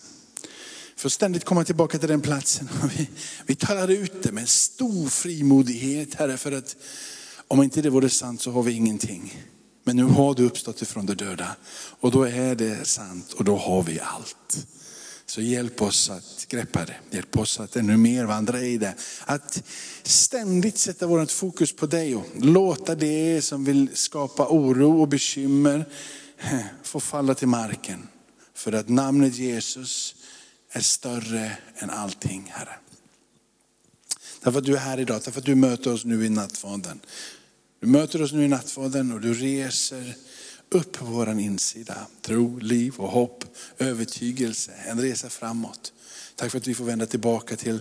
För 0.98 1.08
att 1.08 1.12
ständigt 1.12 1.44
komma 1.44 1.64
tillbaka 1.64 1.98
till 1.98 2.08
den 2.08 2.20
platsen. 2.20 2.68
Vi, 2.96 3.08
vi 3.46 3.54
talar 3.54 3.88
ut 3.88 4.22
det 4.22 4.32
med 4.32 4.48
stor 4.48 5.08
frimodighet 5.08 6.14
Herre, 6.14 6.36
för 6.36 6.52
att 6.52 6.76
om 7.48 7.62
inte 7.62 7.82
det 7.82 7.90
vore 7.90 8.10
sant 8.10 8.40
så 8.40 8.50
har 8.50 8.62
vi 8.62 8.72
ingenting. 8.72 9.42
Men 9.84 9.96
nu 9.96 10.02
har 10.02 10.34
du 10.34 10.46
uppstått 10.46 10.82
ifrån 10.82 11.06
de 11.06 11.14
döda 11.14 11.56
och 12.00 12.10
då 12.10 12.22
är 12.22 12.54
det 12.54 12.86
sant 12.86 13.32
och 13.32 13.44
då 13.44 13.56
har 13.56 13.82
vi 13.82 14.00
allt. 14.00 14.66
Så 15.26 15.40
hjälp 15.40 15.82
oss 15.82 16.10
att 16.10 16.46
greppa 16.48 16.84
det. 16.84 16.96
Hjälp 17.10 17.38
oss 17.38 17.60
att 17.60 17.76
ännu 17.76 17.96
mer 17.96 18.24
vandra 18.24 18.60
i 18.60 18.78
det. 18.78 18.94
Att 19.24 19.62
ständigt 20.02 20.78
sätta 20.78 21.06
vårt 21.06 21.30
fokus 21.30 21.76
på 21.76 21.86
dig 21.86 22.16
och 22.16 22.26
låta 22.36 22.94
det 22.94 23.42
som 23.42 23.64
vill 23.64 23.88
skapa 23.94 24.48
oro 24.48 25.00
och 25.00 25.08
bekymmer 25.08 25.84
få 26.82 27.00
falla 27.00 27.34
till 27.34 27.48
marken. 27.48 28.08
För 28.54 28.72
att 28.72 28.88
namnet 28.88 29.34
Jesus 29.34 30.14
är 30.78 30.82
större 30.82 31.56
än 31.76 31.90
allting, 31.90 32.52
Herre. 32.54 32.74
Därför 34.42 34.58
att 34.58 34.64
du 34.64 34.74
är 34.74 34.80
här 34.80 35.00
idag, 35.00 35.20
därför 35.24 35.40
att 35.40 35.46
du 35.46 35.54
möter 35.54 35.92
oss 35.92 36.04
nu 36.04 36.26
i 36.26 36.28
nattvarden. 36.28 37.00
Du 37.80 37.86
möter 37.86 38.22
oss 38.22 38.32
nu 38.32 38.44
i 38.44 38.48
nattvarden 38.48 39.12
och 39.12 39.20
du 39.20 39.34
reser 39.34 40.14
upp 40.68 40.92
på 40.92 41.04
vår 41.04 41.40
insida. 41.40 42.06
Tro, 42.22 42.58
liv 42.58 42.94
och 42.96 43.08
hopp, 43.08 43.44
övertygelse, 43.78 44.72
en 44.86 45.00
resa 45.00 45.28
framåt. 45.28 45.92
Tack 46.34 46.50
för 46.50 46.58
att 46.58 46.66
vi 46.66 46.74
får 46.74 46.84
vända 46.84 47.06
tillbaka 47.06 47.56
till 47.56 47.80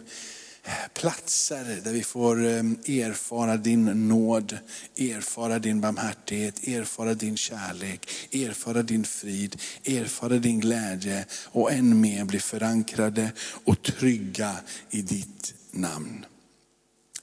platser 0.94 1.82
där 1.84 1.92
vi 1.92 2.04
får 2.04 2.46
ehm, 2.46 2.78
erfara 2.86 3.58
din 3.58 4.08
nåd, 4.08 4.58
erfara 4.98 5.60
din 5.60 5.82
barmhärtighet, 5.82 6.68
erfara 6.68 7.14
din 7.14 7.38
kärlek, 7.38 8.10
erfara 8.32 8.84
din 8.84 9.04
frid, 9.04 9.62
erfara 9.84 10.38
din 10.38 10.60
glädje 10.60 11.26
och 11.46 11.72
än 11.72 12.02
mer 12.02 12.26
bli 12.26 12.40
förankrade 12.40 13.32
och 13.64 13.82
trygga 13.84 14.56
i 14.90 15.02
ditt 15.02 15.54
namn. 15.72 16.26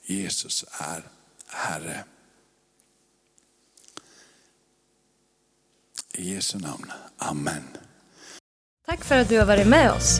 Jesus 0.05 0.65
är 0.79 1.03
Herre. 1.47 2.03
I 6.13 6.33
Jesu 6.33 6.59
namn. 6.59 6.91
Amen. 7.17 7.63
Tack 8.85 9.03
för 9.03 9.17
att 9.17 9.29
du 9.29 9.39
har 9.39 9.45
varit 9.45 9.67
med 9.67 9.91
oss. 9.91 10.19